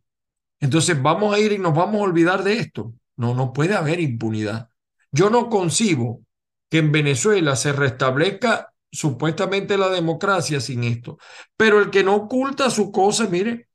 Entonces 0.62 1.02
vamos 1.02 1.34
a 1.36 1.40
ir 1.40 1.52
y 1.52 1.58
nos 1.58 1.76
vamos 1.76 2.00
a 2.00 2.06
olvidar 2.06 2.44
de 2.44 2.54
esto. 2.54 2.94
No, 3.18 3.34
no 3.34 3.52
puede 3.52 3.76
haber 3.76 4.00
impunidad. 4.00 4.70
Yo 5.12 5.30
no 5.30 5.50
concibo 5.50 6.22
que 6.70 6.78
en 6.78 6.94
Venezuela 6.94 7.58
se 7.58 7.74
restablezca 7.74 8.74
supuestamente 8.92 9.78
la 9.78 9.90
democracia 9.90 10.62
sin 10.62 10.86
esto. 10.86 11.18
Pero 11.58 11.82
el 11.82 11.90
que 11.90 12.04
no 12.04 12.16
oculta 12.16 12.70
su 12.70 12.92
cosa, 12.92 13.28
mire, 13.28 13.68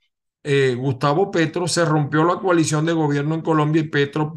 eh, 0.43 0.75
Gustavo 0.79 1.31
Petro 1.31 1.69
se 1.69 1.85
rompió 1.85 2.25
la 2.25 2.39
coalición 2.39 2.87
de 2.87 2.95
gobierno 2.95 3.35
en 3.35 3.43
Colombia 3.43 3.83
y 3.83 3.89
Petro 3.89 4.33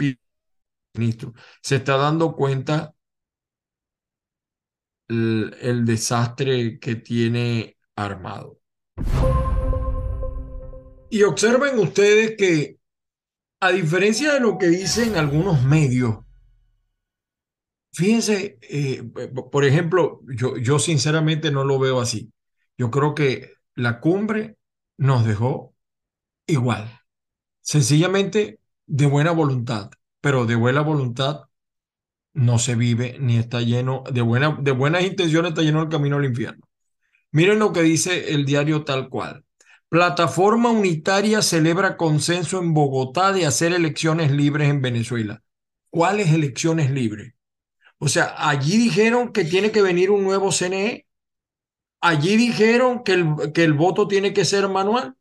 ministro. 0.93 1.33
Se 1.61 1.77
está 1.77 1.95
dando 1.95 2.35
cuenta 2.35 2.93
el, 5.07 5.85
desastre 5.85 6.79
que 6.79 6.95
tiene 6.95 7.77
armado. 7.95 8.59
Y 11.09 11.23
observen 11.23 11.79
ustedes 11.79 12.35
que, 12.37 12.77
a 13.59 13.71
diferencia 13.71 14.33
de 14.33 14.39
lo 14.39 14.57
que 14.57 14.67
dicen 14.67 15.15
algunos 15.15 15.63
medios, 15.63 16.19
Fíjense, 17.97 18.59
eh, 18.61 19.01
por 19.51 19.65
ejemplo, 19.65 20.21
yo, 20.27 20.55
yo 20.57 20.77
sinceramente 20.77 21.49
no 21.49 21.63
lo 21.63 21.79
veo 21.79 21.99
así. 21.99 22.31
Yo 22.77 22.91
creo 22.91 23.15
que 23.15 23.53
la 23.73 23.99
cumbre 23.99 24.59
nos 24.97 25.25
dejó 25.25 25.73
igual, 26.45 27.01
sencillamente 27.61 28.59
de 28.85 29.07
buena 29.07 29.31
voluntad, 29.31 29.89
pero 30.21 30.45
de 30.45 30.53
buena 30.53 30.81
voluntad 30.81 31.45
no 32.37 32.59
se 32.59 32.75
vive 32.75 33.17
ni 33.19 33.37
está 33.37 33.61
lleno, 33.61 34.03
de, 34.11 34.21
buena, 34.21 34.55
de 34.61 34.71
buenas 34.71 35.03
intenciones 35.03 35.49
está 35.49 35.63
lleno 35.63 35.81
el 35.81 35.89
camino 35.89 36.17
al 36.17 36.25
infierno. 36.25 36.67
Miren 37.31 37.57
lo 37.57 37.73
que 37.73 37.81
dice 37.81 38.33
el 38.33 38.45
diario 38.45 38.83
tal 38.83 39.09
cual. 39.09 39.43
Plataforma 39.89 40.69
Unitaria 40.69 41.41
celebra 41.41 41.97
consenso 41.97 42.59
en 42.59 42.75
Bogotá 42.75 43.31
de 43.31 43.47
hacer 43.47 43.73
elecciones 43.73 44.31
libres 44.31 44.69
en 44.69 44.81
Venezuela. 44.83 45.41
¿Cuáles 45.89 46.31
elecciones 46.31 46.91
libres? 46.91 47.33
O 47.97 48.07
sea, 48.07 48.35
allí 48.37 48.77
dijeron 48.77 49.33
que 49.33 49.43
tiene 49.43 49.71
que 49.71 49.81
venir 49.81 50.11
un 50.11 50.23
nuevo 50.23 50.51
CNE. 50.51 51.07
Allí 52.01 52.37
dijeron 52.37 53.03
que 53.03 53.13
el, 53.13 53.51
que 53.51 53.63
el 53.63 53.73
voto 53.73 54.07
tiene 54.07 54.31
que 54.33 54.45
ser 54.45 54.69
manual. 54.69 55.15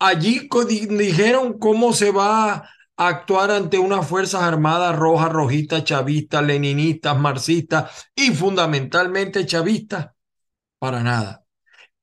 Allí 0.00 0.48
dijeron 0.88 1.58
cómo 1.60 1.92
se 1.92 2.10
va 2.10 2.68
actuar 3.08 3.50
ante 3.50 3.78
unas 3.78 4.06
Fuerzas 4.06 4.42
Armadas 4.42 4.96
rojas, 4.96 5.30
rojitas, 5.30 5.84
chavistas, 5.84 6.44
leninistas, 6.44 7.18
marxistas 7.18 8.08
y 8.14 8.30
fundamentalmente 8.30 9.46
chavistas. 9.46 10.08
Para 10.78 11.02
nada. 11.02 11.44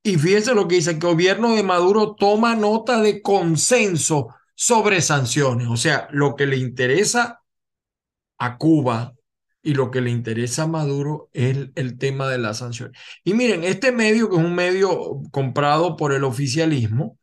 Y 0.03 0.17
fíjense 0.17 0.53
lo 0.53 0.67
que 0.67 0.75
dice, 0.75 0.91
el 0.91 0.99
gobierno 0.99 1.55
de 1.55 1.63
Maduro 1.63 2.15
toma 2.15 2.55
nota 2.55 3.01
de 3.01 3.21
consenso 3.21 4.29
sobre 4.55 5.01
sanciones. 5.01 5.67
O 5.67 5.77
sea, 5.77 6.07
lo 6.11 6.35
que 6.35 6.45
le 6.45 6.57
interesa 6.57 7.41
a 8.37 8.57
Cuba, 8.57 9.17
y 9.67 9.73
lo 9.73 9.91
que 9.91 9.99
le 9.99 10.11
interesa 10.11 10.63
a 10.63 10.67
Maduro 10.67 11.29
es 11.33 11.57
el, 11.75 11.97
tema 11.97 12.29
de 12.29 12.37
las 12.37 12.59
sanciones. 12.59 12.97
Y 13.25 13.33
miren, 13.33 13.65
este 13.65 13.91
medio, 13.91 14.29
que 14.29 14.37
es 14.37 14.41
un 14.41 14.55
medio 14.55 15.21
comprado 15.31 15.97
por 15.97 16.13
el 16.13 16.23
oficialismo, 16.23 17.19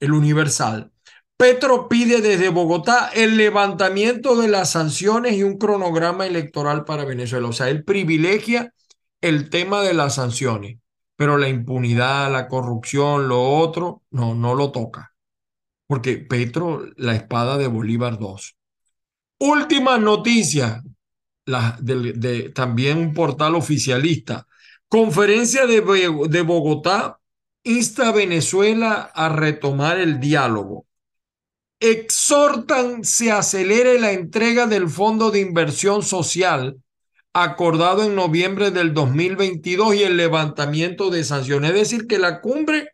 el 0.00 0.12
Universal, 0.12 0.90
Petro 1.36 1.88
pide 1.88 2.20
desde 2.20 2.48
Bogotá 2.48 3.10
el 3.12 3.36
levantamiento 3.36 4.36
de 4.36 4.48
las 4.48 4.70
sanciones 4.70 5.34
y 5.34 5.42
un 5.42 5.58
cronograma 5.58 6.26
electoral 6.26 6.84
para 6.84 7.04
Venezuela. 7.04 7.48
O 7.48 7.52
sea, 7.52 7.68
él 7.68 7.84
privilegia 7.84 8.72
el 9.20 9.50
tema 9.50 9.82
de 9.82 9.94
las 9.94 10.14
sanciones, 10.14 10.78
pero 11.16 11.36
la 11.36 11.48
impunidad, 11.48 12.30
la 12.30 12.46
corrupción, 12.46 13.28
lo 13.28 13.42
otro, 13.42 14.02
no, 14.10 14.34
no 14.34 14.54
lo 14.54 14.70
toca. 14.70 15.12
Porque 15.86 16.18
Petro, 16.18 16.86
la 16.96 17.16
espada 17.16 17.58
de 17.58 17.66
Bolívar 17.66 18.18
II. 18.20 18.36
Última 19.40 19.98
noticia, 19.98 20.82
de, 21.80 22.52
también 22.54 22.98
un 22.98 23.12
portal 23.12 23.54
oficialista. 23.56 24.46
Conferencia 24.88 25.66
de, 25.66 25.82
de 26.28 26.42
Bogotá 26.42 27.18
insta 27.64 28.08
a 28.08 28.12
Venezuela 28.12 29.10
a 29.14 29.28
retomar 29.28 29.98
el 29.98 30.20
diálogo. 30.20 30.86
Exhortan 31.80 33.04
se 33.04 33.30
acelere 33.30 33.98
la 34.00 34.12
entrega 34.12 34.66
del 34.66 34.88
Fondo 34.88 35.30
de 35.30 35.40
Inversión 35.40 36.02
Social 36.02 36.78
acordado 37.34 38.04
en 38.04 38.14
noviembre 38.14 38.70
del 38.70 38.94
2022 38.94 39.96
y 39.96 40.02
el 40.04 40.16
levantamiento 40.16 41.10
de 41.10 41.24
sanciones. 41.24 41.72
Es 41.72 41.76
decir, 41.76 42.06
que 42.06 42.18
la 42.18 42.40
cumbre 42.40 42.92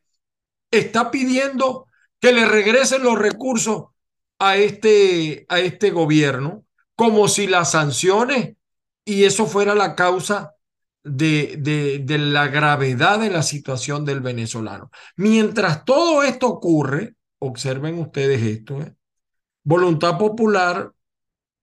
está 0.70 1.10
pidiendo 1.10 1.86
que 2.20 2.32
le 2.32 2.46
regresen 2.46 3.02
los 3.02 3.18
recursos 3.18 3.84
a 4.38 4.56
este, 4.56 5.44
a 5.48 5.60
este 5.60 5.90
gobierno 5.90 6.64
como 6.96 7.28
si 7.28 7.46
las 7.46 7.72
sanciones 7.72 8.56
y 9.04 9.24
eso 9.24 9.46
fuera 9.46 9.74
la 9.74 9.94
causa 9.94 10.54
de, 11.02 11.56
de, 11.58 12.18
la 12.18 12.48
gravedad 12.48 13.18
de 13.20 13.30
la 13.30 13.42
situación 13.42 14.04
del 14.04 14.20
venezolano. 14.20 14.90
Mientras 15.16 15.84
todo 15.84 16.22
esto 16.22 16.46
ocurre, 16.46 17.14
observen 17.40 17.98
ustedes 17.98 18.42
esto, 18.42 18.80
¿eh? 18.80 18.94
Voluntad 19.64 20.18
Popular, 20.18 20.92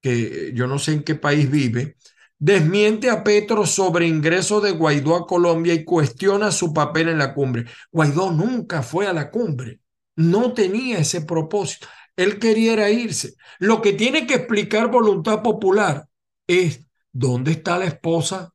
que 0.01 0.51
yo 0.53 0.67
no 0.67 0.79
sé 0.79 0.93
en 0.93 1.03
qué 1.03 1.15
país 1.15 1.49
vive, 1.49 1.97
desmiente 2.37 3.09
a 3.09 3.23
Petro 3.23 3.65
sobre 3.65 4.07
ingreso 4.07 4.61
de 4.61 4.71
Guaidó 4.71 5.15
a 5.15 5.25
Colombia 5.25 5.73
y 5.73 5.83
cuestiona 5.83 6.51
su 6.51 6.73
papel 6.73 7.09
en 7.09 7.17
la 7.17 7.33
cumbre. 7.33 7.65
Guaidó 7.91 8.31
nunca 8.31 8.83
fue 8.83 9.07
a 9.07 9.13
la 9.13 9.31
cumbre, 9.31 9.79
no 10.15 10.53
tenía 10.53 10.99
ese 10.99 11.21
propósito. 11.21 11.87
Él 12.15 12.39
quería 12.39 12.89
irse. 12.89 13.35
Lo 13.59 13.81
que 13.81 13.93
tiene 13.93 14.25
que 14.27 14.35
explicar 14.35 14.89
voluntad 14.89 15.41
popular 15.41 16.07
es 16.47 16.85
dónde 17.11 17.51
está 17.51 17.77
la 17.77 17.85
esposa 17.85 18.53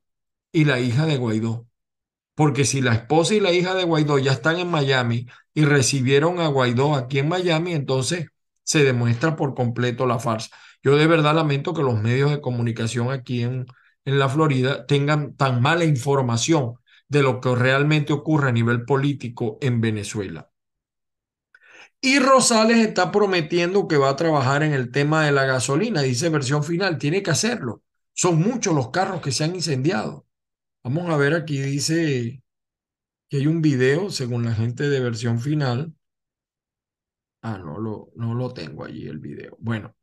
y 0.51 0.65
la 0.65 0.79
hija 0.79 1.05
de 1.05 1.17
Guaidó. 1.17 1.67
Porque 2.35 2.65
si 2.65 2.81
la 2.81 2.93
esposa 2.93 3.35
y 3.35 3.39
la 3.39 3.51
hija 3.51 3.75
de 3.75 3.83
Guaidó 3.83 4.17
ya 4.19 4.31
están 4.31 4.59
en 4.59 4.69
Miami 4.71 5.27
y 5.53 5.65
recibieron 5.65 6.39
a 6.39 6.47
Guaidó 6.47 6.95
aquí 6.95 7.19
en 7.19 7.29
Miami, 7.29 7.73
entonces 7.73 8.27
se 8.63 8.83
demuestra 8.83 9.35
por 9.35 9.53
completo 9.53 10.05
la 10.07 10.19
farsa. 10.19 10.49
Yo 10.83 10.95
de 10.97 11.07
verdad 11.07 11.35
lamento 11.35 11.73
que 11.73 11.83
los 11.83 12.01
medios 12.01 12.31
de 12.31 12.41
comunicación 12.41 13.11
aquí 13.11 13.43
en, 13.43 13.65
en 14.05 14.19
la 14.19 14.29
Florida 14.29 14.85
tengan 14.85 15.35
tan 15.35 15.61
mala 15.61 15.85
información 15.85 16.75
de 17.07 17.21
lo 17.23 17.39
que 17.39 17.53
realmente 17.55 18.13
ocurre 18.13 18.49
a 18.49 18.51
nivel 18.51 18.85
político 18.85 19.57
en 19.61 19.81
Venezuela. 19.81 20.49
Y 22.01 22.19
Rosales 22.19 22.77
está 22.79 23.11
prometiendo 23.11 23.87
que 23.87 23.97
va 23.97 24.09
a 24.09 24.15
trabajar 24.15 24.61
en 24.63 24.73
el 24.73 24.91
tema 24.91 25.25
de 25.25 25.31
la 25.31 25.45
gasolina, 25.45 26.01
dice 26.01 26.29
versión 26.29 26.63
final, 26.63 26.97
tiene 26.97 27.23
que 27.23 27.31
hacerlo. 27.31 27.81
Son 28.13 28.39
muchos 28.39 28.75
los 28.75 28.89
carros 28.91 29.21
que 29.21 29.31
se 29.31 29.43
han 29.45 29.55
incendiado. 29.55 30.25
Vamos 30.83 31.09
a 31.09 31.17
ver 31.17 31.33
aquí, 31.33 31.59
dice 31.61 32.41
que 33.29 33.37
hay 33.37 33.47
un 33.47 33.61
video, 33.61 34.09
según 34.09 34.45
la 34.45 34.53
gente 34.53 34.89
de 34.89 34.99
versión 34.99 35.39
final. 35.39 35.93
Ah, 37.41 37.57
no 37.57 37.77
lo, 37.79 38.09
no 38.15 38.33
lo 38.33 38.53
tengo 38.53 38.85
allí 38.85 39.07
el 39.07 39.19
video. 39.19 39.57
Bueno, 39.59 39.95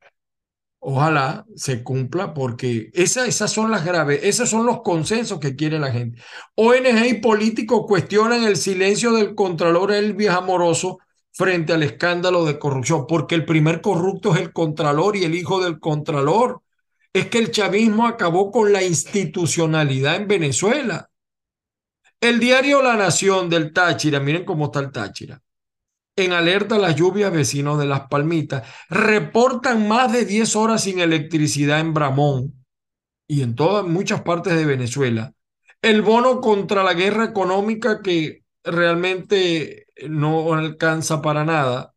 ojalá 0.81 1.47
se 1.57 1.83
cumpla 1.83 2.35
porque 2.35 2.91
esa, 2.95 3.27
esas 3.27 3.53
son 3.53 3.71
las 3.71 3.85
graves, 3.85 4.21
esos 4.25 4.51
son 4.51 4.67
los 4.67 4.83
consensos 4.83 5.41
que 5.41 5.57
quiere 5.57 5.79
la 5.79 5.93
gente. 5.93 6.21
ONG 6.57 7.07
y 7.09 7.15
políticos 7.21 7.85
cuestionan 7.87 8.45
el 8.45 8.57
silencio 8.57 9.13
del 9.13 9.35
Contralor 9.35 9.93
Elvis 9.93 10.31
Amoroso 10.31 10.99
frente 11.33 11.73
al 11.73 11.83
escándalo 11.83 12.45
de 12.45 12.59
corrupción, 12.59 13.07
porque 13.07 13.35
el 13.35 13.45
primer 13.47 13.81
corrupto 13.81 14.35
es 14.35 14.41
el 14.43 14.53
Contralor 14.53 15.17
y 15.17 15.25
el 15.25 15.35
hijo 15.35 15.63
del 15.63 15.81
Contralor. 15.81 16.63
Es 17.13 17.27
que 17.27 17.39
el 17.39 17.51
chavismo 17.51 18.07
acabó 18.07 18.51
con 18.51 18.73
la 18.73 18.83
institucionalidad 18.83 20.17
en 20.17 20.29
Venezuela. 20.29 21.11
El 22.21 22.39
diario 22.39 22.83
La 22.83 22.97
Nación 22.97 23.49
del 23.49 23.73
Táchira, 23.73 24.21
miren 24.21 24.45
cómo 24.45 24.67
está 24.67 24.81
el 24.81 24.93
Táchira. 24.93 25.41
En 26.17 26.33
alerta 26.33 26.79
las 26.79 26.97
lluvias, 26.97 27.33
vecinos 27.33 27.79
de 27.79 27.87
Las 27.87 28.09
Palmitas 28.09 28.69
reportan 28.91 29.89
más 29.89 30.13
de 30.13 30.27
10 30.27 30.55
horas 30.57 30.85
sin 30.85 30.99
electricidad 31.01 31.81
en 31.81 31.95
Bramón 31.95 32.65
y 33.27 33.43
en 33.43 33.55
todas 33.55 33.87
muchas 33.87 34.23
partes 34.23 34.55
de 34.55 34.67
Venezuela. 34.67 35.33
El 35.81 36.03
bono 36.03 36.41
contra 36.41 36.83
la 36.83 36.93
guerra 36.93 37.25
económica 37.25 38.03
que 38.03 38.45
realmente 38.63 39.87
no 40.09 40.53
alcanza 40.53 41.23
para 41.23 41.45
nada. 41.45 41.90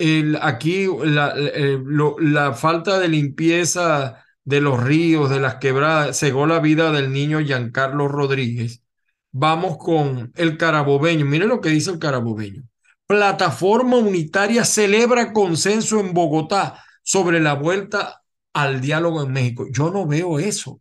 El, 0.00 0.38
aquí 0.40 0.86
la, 1.04 1.34
eh, 1.36 1.78
la 2.20 2.54
falta 2.54 2.98
de 2.98 3.08
limpieza 3.08 4.24
de 4.44 4.62
los 4.62 4.82
ríos, 4.82 5.28
de 5.28 5.40
las 5.40 5.56
quebradas, 5.56 6.18
cegó 6.18 6.46
la 6.46 6.58
vida 6.58 6.90
del 6.90 7.12
niño 7.12 7.40
Giancarlo 7.40 8.08
Rodríguez. 8.08 8.82
Vamos 9.30 9.76
con 9.76 10.32
el 10.36 10.56
carabobeño. 10.56 11.26
Miren 11.26 11.48
lo 11.48 11.60
que 11.60 11.68
dice 11.68 11.90
el 11.90 11.98
carabobeño. 11.98 12.62
Plataforma 13.06 13.98
Unitaria 13.98 14.64
celebra 14.64 15.34
consenso 15.34 16.00
en 16.00 16.14
Bogotá 16.14 16.82
sobre 17.02 17.38
la 17.38 17.52
vuelta 17.52 18.22
al 18.54 18.80
diálogo 18.80 19.22
en 19.22 19.32
México. 19.32 19.66
Yo 19.70 19.90
no 19.90 20.06
veo 20.06 20.38
eso, 20.38 20.80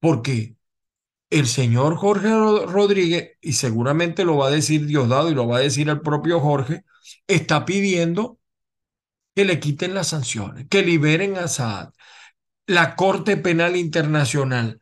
porque 0.00 0.56
el 1.30 1.46
señor 1.46 1.96
Jorge 1.96 2.28
Rodríguez, 2.28 3.38
y 3.40 3.54
seguramente 3.54 4.24
lo 4.26 4.36
va 4.36 4.48
a 4.48 4.50
decir 4.50 4.84
Diosdado 4.86 5.30
y 5.30 5.34
lo 5.34 5.48
va 5.48 5.56
a 5.56 5.60
decir 5.60 5.88
el 5.88 6.02
propio 6.02 6.40
Jorge, 6.40 6.84
está 7.26 7.64
pidiendo 7.64 8.38
que 9.34 9.44
le 9.44 9.60
quiten 9.60 9.94
las 9.94 10.08
sanciones, 10.08 10.66
que 10.68 10.82
liberen 10.82 11.36
a 11.36 11.48
Saad. 11.48 11.90
La 12.66 12.96
Corte 12.96 13.36
Penal 13.36 13.76
Internacional. 13.76 14.80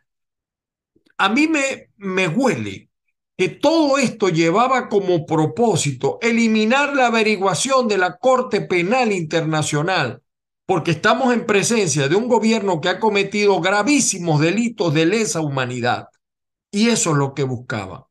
A 1.18 1.28
mí 1.28 1.48
me, 1.48 1.90
me 1.96 2.28
huele 2.28 2.90
que 3.36 3.48
todo 3.48 3.98
esto 3.98 4.28
llevaba 4.28 4.88
como 4.88 5.26
propósito 5.26 6.18
eliminar 6.22 6.94
la 6.94 7.06
averiguación 7.06 7.88
de 7.88 7.98
la 7.98 8.18
Corte 8.18 8.60
Penal 8.60 9.10
Internacional, 9.10 10.22
porque 10.66 10.92
estamos 10.92 11.32
en 11.32 11.46
presencia 11.46 12.08
de 12.08 12.14
un 12.14 12.28
gobierno 12.28 12.80
que 12.80 12.88
ha 12.88 13.00
cometido 13.00 13.60
gravísimos 13.60 14.40
delitos 14.40 14.94
de 14.94 15.06
lesa 15.06 15.40
humanidad. 15.40 16.08
Y 16.70 16.88
eso 16.88 17.10
es 17.10 17.16
lo 17.16 17.34
que 17.34 17.42
buscaba. 17.42 18.08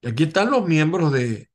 Y 0.00 0.08
aquí 0.08 0.24
están 0.24 0.50
los 0.50 0.66
miembros 0.66 1.12
de, 1.12 1.51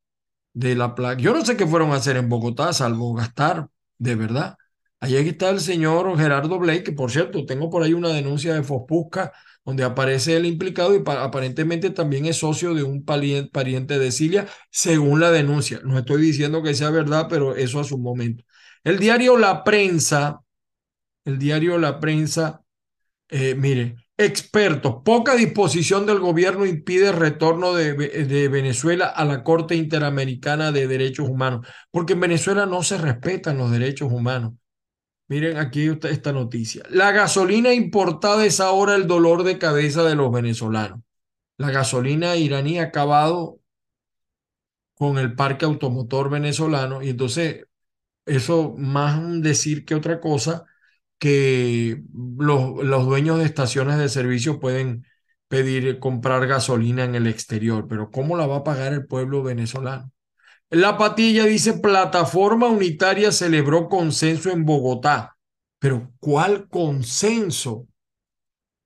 de 0.58 0.76
la 0.76 0.96
placa. 0.96 1.22
Yo 1.22 1.34
no 1.34 1.46
sé 1.46 1.56
qué 1.56 1.68
fueron 1.68 1.92
a 1.92 1.96
hacer 1.96 2.18
en 2.18 2.30
Bogotá, 2.30 2.74
salvo 2.74 3.14
gastar, 3.14 3.70
de 4.00 4.16
verdad. 4.16 4.58
Allí 5.00 5.16
está 5.18 5.52
el 5.52 5.60
señor 5.60 6.18
Gerardo 6.18 6.58
Blake, 6.58 6.84
que 6.84 6.92
por 6.94 7.12
cierto, 7.12 7.46
tengo 7.46 7.70
por 7.70 7.84
ahí 7.84 7.94
una 7.94 8.10
denuncia 8.10 8.56
de 8.56 8.64
Fospusca, 8.64 9.32
donde 9.64 9.84
aparece 9.84 10.36
el 10.36 10.48
implicado 10.48 10.96
y 10.96 11.04
aparentemente 11.06 11.92
también 11.92 12.26
es 12.26 12.38
socio 12.38 12.74
de 12.74 12.82
un 12.82 13.06
pariente 13.06 14.00
de 14.00 14.12
Cilia, 14.12 14.48
según 14.72 15.20
la 15.20 15.32
denuncia. 15.32 15.80
No 15.84 16.00
estoy 16.00 16.22
diciendo 16.24 16.64
que 16.64 16.74
sea 16.74 16.90
verdad, 16.90 17.28
pero 17.30 17.56
eso 17.56 17.80
a 17.80 17.84
su 17.84 18.00
momento. 18.00 18.44
El 18.84 18.98
diario 18.98 19.38
La 19.38 19.64
Prensa, 19.64 20.42
el 21.26 21.38
diario 21.38 21.78
La 21.78 22.00
Prensa, 22.00 22.64
eh, 23.30 23.56
mire, 23.56 23.98
Expertos, 24.20 24.96
poca 25.06 25.36
disposición 25.36 26.08
del 26.08 26.20
gobierno 26.20 26.66
impide 26.66 27.10
el 27.10 27.16
retorno 27.16 27.76
de, 27.76 27.94
de, 27.94 28.48
Venezuela 28.48 29.06
a 29.06 29.24
la 29.26 29.44
Corte 29.44 29.76
Interamericana 29.76 30.72
de 30.72 30.88
Derechos 30.88 31.30
Humanos, 31.30 31.68
porque 31.92 32.14
en 32.14 32.22
Venezuela 32.22 32.66
no 32.66 32.82
se 32.82 32.98
respetan 32.98 33.60
los 33.60 33.70
derechos 33.70 34.12
humanos. 34.12 34.54
Miren 35.28 35.58
aquí 35.58 35.88
esta 36.04 36.32
noticia. 36.32 36.84
La 36.90 37.12
gasolina 37.12 37.74
importada 37.74 38.44
es 38.44 38.60
ahora 38.60 38.96
el 38.96 39.06
dolor 39.06 39.44
de 39.44 39.60
cabeza 39.60 40.04
de 40.04 40.16
los 40.16 40.32
venezolanos. 40.32 41.02
La 41.58 41.70
gasolina 41.70 42.36
iraní 42.38 42.80
ha 42.80 42.84
acabado 42.84 43.60
con 44.96 45.20
el 45.20 45.36
parque 45.36 45.66
automotor 45.66 46.30
venezolano 46.30 47.04
y 47.04 47.10
entonces 47.10 47.66
eso 48.26 48.74
más 48.78 49.42
decir 49.42 49.86
que 49.86 49.96
otra 49.96 50.20
cosa 50.20 50.66
que 51.20 52.04
los, 52.14 52.84
los 52.84 53.06
dueños 53.06 53.40
de 53.40 53.46
estaciones 53.46 53.98
de 53.98 54.10
servicio 54.10 54.60
pueden 54.60 55.06
pedir 55.48 56.00
comprar 56.00 56.48
gasolina 56.48 57.04
en 57.04 57.16
el 57.16 57.28
exterior, 57.28 57.88
pero 57.88 58.12
¿cómo 58.12 58.38
la 58.38 58.48
va 58.48 58.58
a 58.58 58.64
pagar 58.64 58.94
el 58.94 59.08
pueblo 59.08 59.44
venezolano? 59.44 60.12
La 60.70 60.98
patilla 60.98 61.46
dice, 61.46 61.74
plataforma 61.74 62.68
unitaria 62.68 63.32
celebró 63.32 63.88
consenso 63.88 64.52
en 64.52 64.66
Bogotá. 64.66 65.38
Pero 65.80 66.12
¿cuál 66.20 66.68
consenso? 66.68 67.88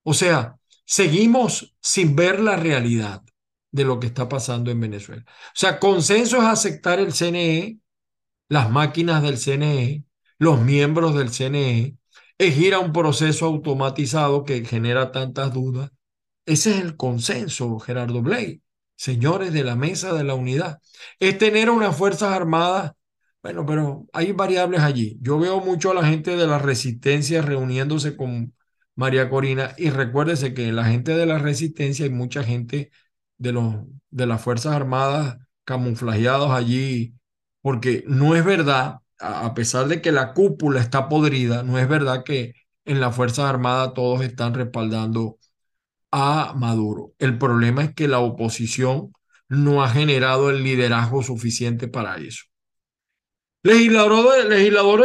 O 0.03 0.13
sea, 0.13 0.57
seguimos 0.85 1.75
sin 1.81 2.15
ver 2.15 2.39
la 2.39 2.55
realidad 2.55 3.23
de 3.71 3.85
lo 3.85 3.99
que 3.99 4.07
está 4.07 4.29
pasando 4.29 4.69
en 4.69 4.79
Venezuela. 4.79 5.23
O 5.27 5.55
sea, 5.55 5.79
consenso 5.79 6.37
es 6.37 6.43
aceptar 6.43 6.99
el 6.99 7.13
CNE, 7.13 7.79
las 8.49 8.69
máquinas 8.69 9.23
del 9.23 9.37
CNE, 9.37 10.03
los 10.37 10.61
miembros 10.61 11.15
del 11.15 11.31
CNE, 11.31 11.97
es 12.41 12.57
ir 12.57 12.73
a 12.73 12.79
un 12.79 12.91
proceso 12.91 13.45
automatizado 13.45 14.45
que 14.45 14.65
genera 14.65 15.11
tantas 15.11 15.53
dudas. 15.53 15.91
Ese 16.45 16.71
es 16.71 16.81
el 16.81 16.97
consenso, 16.97 17.77
Gerardo 17.79 18.23
Blay, 18.23 18.63
señores 18.95 19.53
de 19.53 19.63
la 19.63 19.75
mesa 19.75 20.11
de 20.13 20.23
la 20.23 20.33
unidad. 20.33 20.79
Es 21.19 21.37
tener 21.37 21.69
unas 21.69 21.95
Fuerzas 21.95 22.33
Armadas, 22.33 22.93
bueno, 23.43 23.63
pero 23.67 24.07
hay 24.11 24.31
variables 24.31 24.81
allí. 24.81 25.19
Yo 25.21 25.37
veo 25.37 25.59
mucho 25.61 25.91
a 25.91 25.93
la 25.93 26.03
gente 26.03 26.35
de 26.35 26.47
la 26.47 26.57
resistencia 26.57 27.43
reuniéndose 27.43 28.17
con 28.17 28.55
María 28.95 29.29
Corina 29.29 29.75
y 29.77 29.91
recuérdese 29.91 30.55
que 30.55 30.71
la 30.71 30.85
gente 30.85 31.15
de 31.15 31.27
la 31.27 31.37
resistencia 31.37 32.05
hay 32.05 32.11
mucha 32.11 32.43
gente 32.43 32.89
de, 33.37 33.51
los, 33.51 33.75
de 34.09 34.25
las 34.25 34.41
Fuerzas 34.41 34.73
Armadas 34.73 35.37
camuflajeados 35.63 36.49
allí, 36.49 37.13
porque 37.61 38.03
no 38.07 38.35
es 38.35 38.43
verdad 38.43 39.00
a 39.21 39.53
pesar 39.53 39.87
de 39.87 40.01
que 40.01 40.11
la 40.11 40.33
cúpula 40.33 40.79
está 40.79 41.07
podrida, 41.09 41.63
no 41.63 41.77
es 41.79 41.87
verdad 41.87 42.23
que 42.23 42.53
en 42.85 42.99
las 42.99 43.15
Fuerzas 43.15 43.45
Armadas 43.45 43.93
todos 43.93 44.21
están 44.21 44.53
respaldando 44.53 45.37
a 46.11 46.53
Maduro. 46.55 47.13
El 47.19 47.37
problema 47.37 47.83
es 47.83 47.93
que 47.93 48.07
la 48.07 48.19
oposición 48.19 49.13
no 49.47 49.83
ha 49.83 49.89
generado 49.89 50.49
el 50.49 50.63
liderazgo 50.63 51.23
suficiente 51.23 51.87
para 51.87 52.17
eso. 52.17 52.45
Legisladores, 53.63 54.49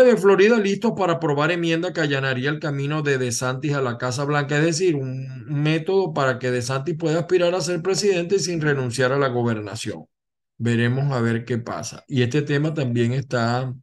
de 0.06 0.16
Florida 0.16 0.58
listos 0.58 0.92
para 0.96 1.14
aprobar 1.14 1.50
enmienda 1.50 1.92
que 1.92 2.00
allanaría 2.00 2.48
el 2.48 2.58
camino 2.58 3.02
de 3.02 3.18
DeSantis 3.18 3.74
a 3.74 3.82
la 3.82 3.98
Casa 3.98 4.24
Blanca, 4.24 4.56
es 4.56 4.64
decir, 4.64 4.96
un 4.96 5.44
método 5.46 6.14
para 6.14 6.38
que 6.38 6.50
DeSantis 6.50 6.96
pueda 6.96 7.20
aspirar 7.20 7.54
a 7.54 7.60
ser 7.60 7.82
presidente 7.82 8.38
sin 8.38 8.62
renunciar 8.62 9.12
a 9.12 9.18
la 9.18 9.28
gobernación. 9.28 10.06
Veremos 10.56 11.12
a 11.12 11.20
ver 11.20 11.44
qué 11.44 11.58
pasa. 11.58 12.04
Y 12.08 12.22
este 12.22 12.40
tema 12.40 12.72
también 12.72 13.12
está 13.12 13.74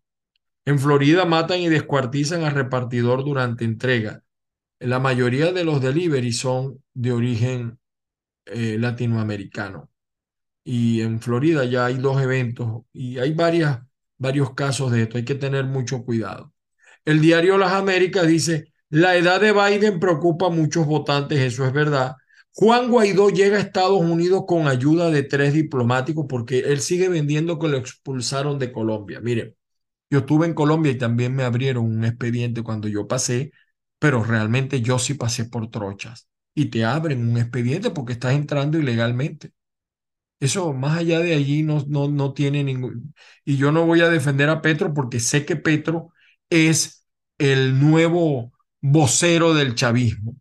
en 0.65 0.80
Florida 0.80 1.26
matan 1.26 1.60
y 1.60 1.69
descuartizan 1.69 2.43
al 2.43 2.54
repartidor 2.54 3.23
durante 3.23 3.65
entrega. 3.65 4.23
La 4.80 4.99
mayoría 4.99 5.52
de 5.52 5.63
los 5.63 5.82
deliveries 5.82 6.38
son 6.39 6.84
de 6.93 7.12
origen 7.12 7.80
eh, 8.45 8.78
latinoamericano. 8.80 9.89
Y 10.63 11.02
en 11.02 11.19
Florida 11.21 11.65
ya 11.65 11.86
hay 11.86 11.95
dos 11.95 12.21
eventos 12.21 12.84
y 12.93 13.17
hay 13.19 13.34
varias, 13.34 13.80
varios 14.17 14.54
casos 14.54 14.91
de 14.91 15.04
esto. 15.04 15.17
Hay 15.17 15.26
que 15.26 15.36
tener 15.36 15.65
mucho 15.65 16.04
cuidado. 16.04 16.54
El 17.06 17.19
diario 17.21 17.58
Las 17.58 17.73
Américas 17.73 18.28
dice, 18.28 18.73
la 18.89 19.17
edad 19.17 19.41
de 19.41 19.52
Biden 19.52 19.99
preocupa 19.99 20.47
a 20.47 20.49
muchos 20.49 20.86
votantes, 20.86 21.39
eso 21.39 21.65
es 21.65 21.73
verdad. 21.73 22.15
Juan 22.52 22.89
Guaidó 22.89 23.30
llega 23.30 23.58
a 23.58 23.62
Estados 23.62 23.99
Unidos 23.99 24.43
con 24.47 24.67
ayuda 24.67 25.10
de 25.10 25.23
tres 25.23 25.54
diplomáticos 25.54 26.26
porque 26.30 26.60
él 26.60 26.80
sigue 26.80 27.10
vendiendo 27.10 27.58
que 27.60 27.67
lo 27.67 27.78
expulsaron 27.78 28.60
de 28.60 28.71
Colombia. 28.71 29.19
Miren, 29.19 29.56
yo 30.13 30.19
estuve 30.19 30.45
en 30.45 30.54
Colombia 30.54 30.91
y 30.91 30.97
también 30.99 31.36
me 31.36 31.43
abrieron 31.43 31.86
un 31.86 32.06
expediente 32.06 32.62
cuando 32.62 32.88
yo 32.88 33.08
pasé, 33.08 33.52
pero 33.97 34.23
realmente 34.23 34.80
yo 34.82 34.99
sí 34.99 35.15
pasé 35.15 35.45
por 35.45 35.71
trochas. 35.71 36.28
Y 36.54 36.65
te 36.67 36.86
abren 36.86 37.28
un 37.28 37.38
expediente 37.39 37.89
porque 37.89 38.13
estás 38.13 38.36
entrando 38.36 38.78
ilegalmente. 38.78 39.54
Eso 40.39 40.71
más 40.73 40.99
allá 40.99 41.19
de 41.19 41.34
allí 41.34 41.63
no, 41.63 41.84
no, 41.88 42.10
no 42.10 42.34
tiene 42.34 42.63
ningún... 42.63 43.15
Y 43.43 43.58
yo 43.58 43.71
no 43.71 43.88
voy 43.88 44.02
a 44.02 44.10
defender 44.10 44.49
a 44.49 44.62
Petro 44.62 44.93
porque 44.93 45.19
sé 45.19 45.45
que 45.45 45.56
Petro 45.56 46.12
es 46.52 47.08
el 47.39 47.80
nuevo 47.80 48.52
vocero 48.82 49.56
del 49.56 49.73
chavismo, 49.73 50.36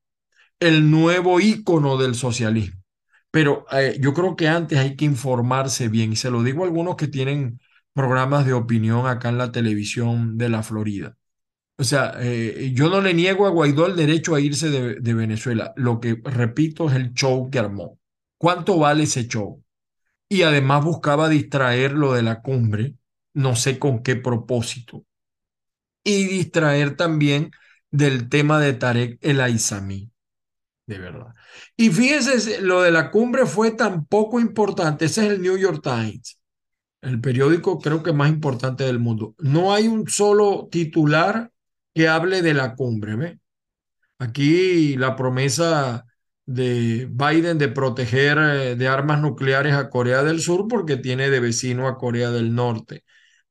el 0.60 0.90
nuevo 0.90 1.40
ícono 1.40 1.96
del 1.96 2.14
socialismo. 2.14 2.82
Pero 3.30 3.66
eh, 3.72 3.98
yo 4.00 4.14
creo 4.14 4.36
que 4.36 4.48
antes 4.48 4.78
hay 4.78 4.96
que 4.96 5.06
informarse 5.06 5.88
bien. 5.88 6.12
Y 6.12 6.16
se 6.16 6.30
lo 6.30 6.42
digo 6.42 6.64
a 6.64 6.66
algunos 6.66 6.96
que 6.96 7.08
tienen 7.08 7.60
programas 7.94 8.46
de 8.46 8.52
opinión 8.52 9.06
acá 9.06 9.28
en 9.28 9.38
la 9.38 9.52
televisión 9.52 10.38
de 10.38 10.48
la 10.48 10.62
Florida. 10.62 11.16
O 11.78 11.84
sea, 11.84 12.14
eh, 12.20 12.70
yo 12.74 12.88
no 12.88 13.00
le 13.00 13.14
niego 13.14 13.46
a 13.46 13.50
Guaidó 13.50 13.86
el 13.86 13.96
derecho 13.96 14.34
a 14.34 14.40
irse 14.40 14.70
de, 14.70 15.14
Venezuela. 15.14 15.72
Lo 15.76 16.00
que, 16.00 16.20
repito, 16.24 16.88
es 16.88 16.96
el 16.96 17.12
show 17.12 17.50
que 17.50 17.58
armó. 17.58 17.98
¿Cuánto 18.38 18.78
vale 18.78 19.04
ese 19.04 19.26
show? 19.26 19.62
Y 20.28 20.42
además 20.42 20.84
buscaba 20.84 21.28
distraerlo 21.28 22.12
de 22.12 22.22
la 22.22 22.40
cumbre, 22.40 22.94
no 23.34 23.56
sé 23.56 23.78
con 23.78 24.02
qué 24.02 24.16
propósito. 24.16 25.04
Y 26.04 26.24
distraer 26.24 26.96
también 26.96 27.50
del 27.90 28.28
tema 28.28 28.60
de 28.60 28.74
Tarek 28.74 29.18
el 29.20 29.40
Aizami. 29.40 30.10
De 30.86 30.98
verdad. 30.98 31.34
Y 31.76 31.90
fíjense, 31.90 32.60
lo 32.60 32.82
de 32.82 32.90
la 32.90 33.10
cumbre 33.10 33.46
fue 33.46 33.72
tan 33.72 34.06
poco 34.06 34.40
importante. 34.40 35.06
Ese 35.06 35.26
es 35.26 35.32
el 35.32 35.42
New 35.42 35.56
York 35.56 35.80
Times, 35.82 36.38
el 37.02 37.20
periódico 37.20 37.80
creo 37.80 38.02
que 38.02 38.12
más 38.12 38.30
importante 38.30 38.84
del 38.84 38.98
mundo. 39.00 39.34
No 39.38 39.74
hay 39.74 39.88
un 39.88 40.08
solo 40.08 40.68
titular 40.70 41.50
que 41.94 42.08
hable 42.08 42.42
de 42.42 42.54
la 42.54 42.74
cumbre. 42.76 43.16
¿ve? 43.16 43.40
Aquí 44.18 44.96
la 44.96 45.16
promesa 45.16 46.06
de 46.46 47.08
Biden 47.10 47.58
de 47.58 47.68
proteger 47.68 48.38
eh, 48.38 48.76
de 48.76 48.88
armas 48.88 49.20
nucleares 49.20 49.74
a 49.74 49.90
Corea 49.90 50.22
del 50.22 50.40
Sur 50.40 50.68
porque 50.68 50.96
tiene 50.96 51.30
de 51.30 51.40
vecino 51.40 51.88
a 51.88 51.98
Corea 51.98 52.30
del 52.30 52.54
Norte. 52.54 53.04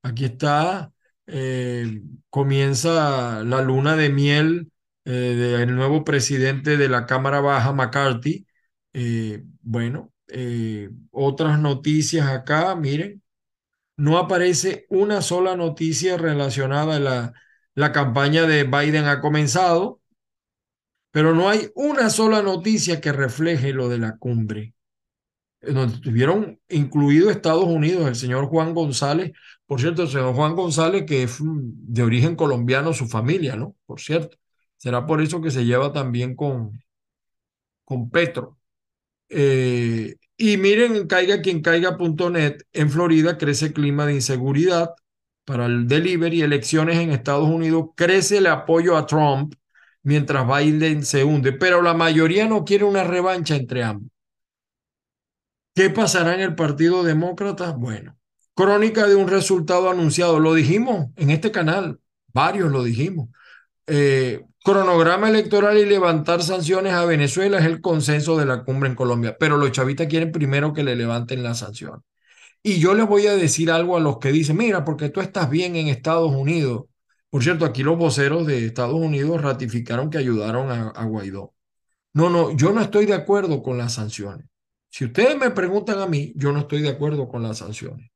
Aquí 0.04 0.26
está, 0.26 0.92
eh, 1.28 2.02
comienza 2.30 3.44
la 3.44 3.62
luna 3.62 3.96
de 3.96 4.10
miel 4.10 4.72
eh, 5.06 5.12
del 5.12 5.76
nuevo 5.76 6.04
presidente 6.04 6.78
de 6.78 6.90
la 6.90 7.06
Cámara 7.06 7.42
Baja, 7.42 7.74
McCarthy. 7.74 8.46
bueno, 9.62 10.12
otras 11.12 11.60
noticias 11.60 12.28
acá, 12.28 12.76
miren, 12.76 13.21
no 13.98 14.18
aparece 14.18 14.86
una 14.90 15.22
sola 15.22 15.56
noticia 15.56 16.18
relacionada 16.18 16.96
a 16.98 17.00
la 17.00 17.34
la 17.74 17.92
campaña 17.92 18.46
de 18.46 18.64
Biden 18.64 19.06
ha 19.06 19.22
comenzado, 19.22 20.02
pero 21.12 21.34
no 21.34 21.50
hay 21.50 21.70
una 21.76 22.10
sola 22.10 22.42
noticia 22.42 23.02
que 23.02 23.12
refleje 23.12 23.74
lo 23.74 23.90
de 23.90 23.98
la 23.98 24.18
cumbre, 24.18 24.74
donde 25.62 25.96
estuvieron 25.96 26.60
incluido 26.70 27.30
Estados 27.30 27.66
Unidos, 27.66 28.08
el 28.08 28.16
señor 28.16 28.48
Juan 28.48 28.74
González, 28.74 29.32
por 29.66 29.80
cierto, 29.80 30.04
el 30.04 30.10
señor 30.10 30.36
Juan 30.36 30.56
González, 30.56 31.06
que 31.06 31.24
es 31.24 31.38
de 31.42 32.04
origen 32.04 32.36
colombiano, 32.36 32.94
su 32.94 33.08
familia, 33.08 33.56
¿no? 33.56 33.76
Por 33.86 34.02
cierto, 34.02 34.38
será 34.78 35.06
por 35.06 35.22
eso 35.22 35.42
que 35.42 35.52
se 35.52 35.66
lleva 35.66 35.94
también 35.94 36.36
con, 36.36 36.84
con 37.86 38.10
Petro. 38.10 38.58
Eh, 39.30 40.16
y 40.42 40.58
miren, 40.58 40.96
en 40.96 41.08
caiga 41.08 41.42
quien 41.42 41.62
caiga.net, 41.62 42.64
en 42.74 42.90
Florida 42.90 43.38
crece 43.38 43.74
clima 43.74 44.08
de 44.08 44.16
inseguridad 44.16 44.96
para 45.46 45.68
el 45.68 45.88
delivery, 45.88 46.42
elecciones 46.42 46.98
en 46.98 47.12
Estados 47.12 47.48
Unidos, 47.48 47.90
crece 47.96 48.40
el 48.40 48.48
apoyo 48.48 48.98
a 48.98 49.06
Trump 49.06 49.54
mientras 50.02 50.48
Biden 50.48 51.06
se 51.06 51.24
hunde, 51.24 51.54
pero 51.54 51.84
la 51.84 51.94
mayoría 51.94 52.48
no 52.48 52.66
quiere 52.66 52.86
una 52.86 53.04
revancha 53.04 53.56
entre 53.56 53.84
ambos. 53.84 54.10
¿Qué 55.76 55.92
pasará 55.92 56.34
en 56.34 56.42
el 56.42 56.56
Partido 56.56 57.04
Demócrata? 57.04 57.72
Bueno, 57.74 58.18
crónica 58.56 59.08
de 59.08 59.16
un 59.16 59.28
resultado 59.28 59.92
anunciado, 59.92 60.40
lo 60.40 60.56
dijimos 60.56 61.10
en 61.18 61.30
este 61.30 61.52
canal, 61.52 62.00
varios 62.34 62.72
lo 62.72 62.84
dijimos. 62.84 63.30
Eh, 63.86 64.44
cronograma 64.64 65.30
electoral 65.30 65.78
y 65.78 65.86
levantar 65.86 66.44
sanciones 66.44 66.94
a 66.94 67.06
Venezuela 67.06 67.60
es 67.60 67.66
el 67.66 67.82
consenso 67.82 68.38
de 68.38 68.46
la 68.46 68.64
cumbre 68.64 68.90
en 68.90 68.96
Colombia, 68.96 69.36
pero 69.40 69.58
los 69.58 69.72
chavistas 69.72 70.08
quieren 70.08 70.32
primero 70.32 70.74
que 70.74 70.84
le 70.84 70.96
levanten 70.96 71.44
las 71.44 71.60
sanciones. 71.60 72.02
Y 72.64 72.80
yo 72.80 72.94
les 72.94 73.08
voy 73.08 73.26
a 73.28 73.36
decir 73.36 73.72
algo 73.72 73.98
a 73.98 74.00
los 74.00 74.20
que 74.20 74.32
dicen, 74.32 74.58
mira, 74.58 74.86
porque 74.86 75.10
tú 75.10 75.20
estás 75.20 75.50
bien 75.50 75.76
en 75.76 75.88
Estados 75.88 76.32
Unidos. 76.32 76.84
Por 77.30 77.44
cierto, 77.44 77.66
aquí 77.66 77.82
los 77.82 77.98
voceros 77.98 78.46
de 78.46 78.66
Estados 78.68 78.96
Unidos 78.96 79.42
ratificaron 79.42 80.10
que 80.10 80.20
ayudaron 80.20 80.70
a, 80.70 81.04
Guaidó. 81.06 81.54
No, 82.14 82.30
no, 82.30 82.56
yo 82.56 82.72
no 82.74 82.82
estoy 82.82 83.06
de 83.06 83.14
acuerdo 83.16 83.64
con 83.64 83.78
las 83.78 83.94
sanciones. 83.94 84.46
Si 84.90 85.06
ustedes 85.06 85.38
me 85.38 85.52
preguntan 85.52 86.00
a 86.00 86.08
mí, 86.08 86.34
yo 86.36 86.52
no 86.52 86.60
estoy 86.60 86.82
de 86.82 86.90
acuerdo 86.90 87.28
con 87.30 87.42
las 87.42 87.60
sanciones. 87.60 88.12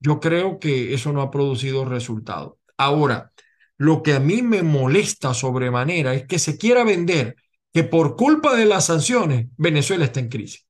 Yo 0.00 0.20
creo 0.20 0.58
que 0.58 0.94
eso 0.94 1.12
no 1.12 1.22
ha 1.22 1.30
producido 1.30 1.84
resultado. 1.84 2.58
Ahora, 2.76 3.32
lo 3.76 4.02
que 4.02 4.14
a 4.14 4.20
mí 4.20 4.42
me 4.42 4.62
molesta 4.62 5.34
sobremanera 5.34 6.14
es 6.14 6.26
que 6.26 6.38
se 6.38 6.58
quiera 6.58 6.84
vender 6.84 7.36
que 7.72 7.84
por 7.84 8.16
culpa 8.16 8.54
de 8.54 8.66
las 8.66 8.86
sanciones 8.86 9.48
Venezuela 9.56 10.04
está 10.04 10.20
en 10.20 10.28
crisis. 10.28 10.66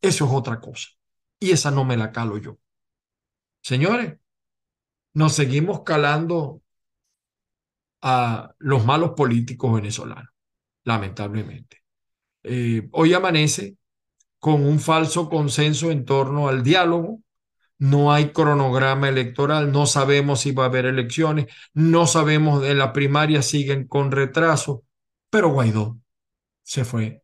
Eso 0.00 0.24
es 0.24 0.30
otra 0.32 0.60
cosa 0.60 0.88
y 1.38 1.50
esa 1.50 1.70
no 1.70 1.84
me 1.84 1.96
la 1.96 2.12
calo 2.12 2.38
yo. 2.38 2.58
Señores, 3.62 4.14
nos 5.14 5.34
seguimos 5.34 5.82
calando 5.82 6.62
a 8.02 8.54
los 8.58 8.84
malos 8.84 9.12
políticos 9.16 9.74
venezolanos, 9.74 10.30
lamentablemente. 10.84 11.82
Eh, 12.42 12.88
hoy 12.92 13.12
amanece 13.12 13.76
con 14.38 14.64
un 14.64 14.78
falso 14.78 15.28
consenso 15.28 15.90
en 15.90 16.04
torno 16.04 16.48
al 16.48 16.62
diálogo. 16.62 17.20
No 17.78 18.12
hay 18.12 18.30
cronograma 18.32 19.08
electoral, 19.08 19.70
no 19.72 19.86
sabemos 19.86 20.40
si 20.40 20.52
va 20.52 20.64
a 20.64 20.66
haber 20.66 20.86
elecciones, 20.86 21.46
no 21.74 22.06
sabemos 22.06 22.62
de 22.62 22.74
la 22.74 22.92
primaria, 22.92 23.42
siguen 23.42 23.86
con 23.86 24.10
retraso, 24.12 24.84
pero 25.30 25.50
Guaidó 25.50 25.98
se 26.64 26.84
fue 26.84 27.22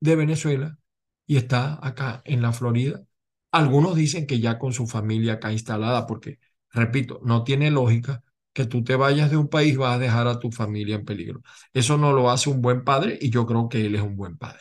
de 0.00 0.16
Venezuela 0.16 0.78
y 1.26 1.36
está 1.36 1.78
acá 1.86 2.22
en 2.24 2.42
la 2.42 2.52
Florida. 2.52 3.02
Algunos 3.50 3.94
dicen 3.96 4.26
que 4.26 4.40
ya 4.40 4.58
con 4.58 4.72
su 4.72 4.86
familia 4.86 5.34
acá 5.34 5.52
instalada, 5.52 6.06
porque, 6.06 6.38
repito, 6.70 7.20
no 7.24 7.44
tiene 7.44 7.70
lógica 7.70 8.22
que 8.52 8.66
tú 8.66 8.82
te 8.84 8.96
vayas 8.96 9.30
de 9.30 9.36
un 9.36 9.48
país, 9.48 9.76
vas 9.76 9.96
a 9.96 9.98
dejar 9.98 10.26
a 10.28 10.38
tu 10.38 10.50
familia 10.50 10.96
en 10.96 11.04
peligro. 11.04 11.42
Eso 11.72 11.96
no 11.98 12.12
lo 12.12 12.30
hace 12.30 12.50
un 12.50 12.60
buen 12.62 12.84
padre 12.84 13.18
y 13.20 13.30
yo 13.30 13.46
creo 13.46 13.68
que 13.68 13.86
él 13.86 13.94
es 13.94 14.02
un 14.02 14.16
buen 14.16 14.36
padre. 14.38 14.60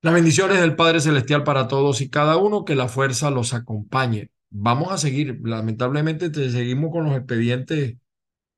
Las 0.00 0.14
bendiciones 0.14 0.60
del 0.60 0.76
Padre 0.76 1.00
Celestial 1.00 1.44
para 1.44 1.68
todos 1.68 2.00
y 2.00 2.08
cada 2.08 2.36
uno, 2.36 2.64
que 2.64 2.74
la 2.74 2.88
fuerza 2.88 3.30
los 3.30 3.54
acompañe. 3.54 4.30
Vamos 4.50 4.92
a 4.92 4.98
seguir, 4.98 5.40
lamentablemente 5.42 6.30
te 6.30 6.50
seguimos 6.50 6.90
con 6.92 7.04
los 7.04 7.16
expedientes. 7.16 7.96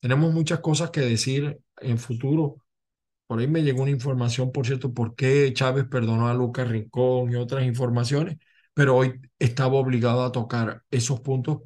Tenemos 0.01 0.33
muchas 0.33 0.61
cosas 0.61 0.91
que 0.91 1.01
decir 1.01 1.61
en 1.81 1.99
futuro 1.99 2.59
por 3.31 3.39
ahí 3.39 3.47
me 3.47 3.63
llegó 3.63 3.83
una 3.83 3.93
información, 3.93 4.51
por 4.51 4.67
cierto, 4.67 4.93
por 4.93 5.15
qué 5.15 5.53
Chávez 5.55 5.85
perdonó 5.89 6.27
a 6.27 6.35
Lucas 6.35 6.67
Rincón 6.67 7.31
y 7.31 7.37
otras 7.37 7.65
informaciones, 7.65 8.39
pero 8.75 8.97
hoy 8.97 9.21
estaba 9.39 9.75
obligado 9.75 10.25
a 10.25 10.33
tocar 10.33 10.83
esos 10.91 11.21
puntos 11.21 11.59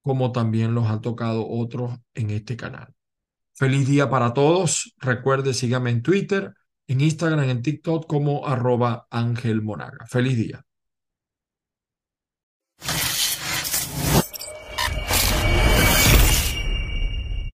como 0.00 0.32
también 0.32 0.74
los 0.74 0.86
han 0.86 1.02
tocado 1.02 1.46
otros 1.46 1.98
en 2.14 2.30
este 2.30 2.56
canal. 2.56 2.94
Feliz 3.52 3.86
día 3.86 4.08
para 4.08 4.32
todos. 4.32 4.94
Recuerde, 5.00 5.52
sígame 5.52 5.90
en 5.90 6.00
Twitter, 6.00 6.54
en 6.92 7.00
Instagram, 7.00 7.48
en 7.48 7.62
TikTok 7.62 8.06
como 8.06 8.46
arroba 8.46 9.06
Ángel. 9.10 9.62
Feliz 10.08 10.36
día. 10.36 10.64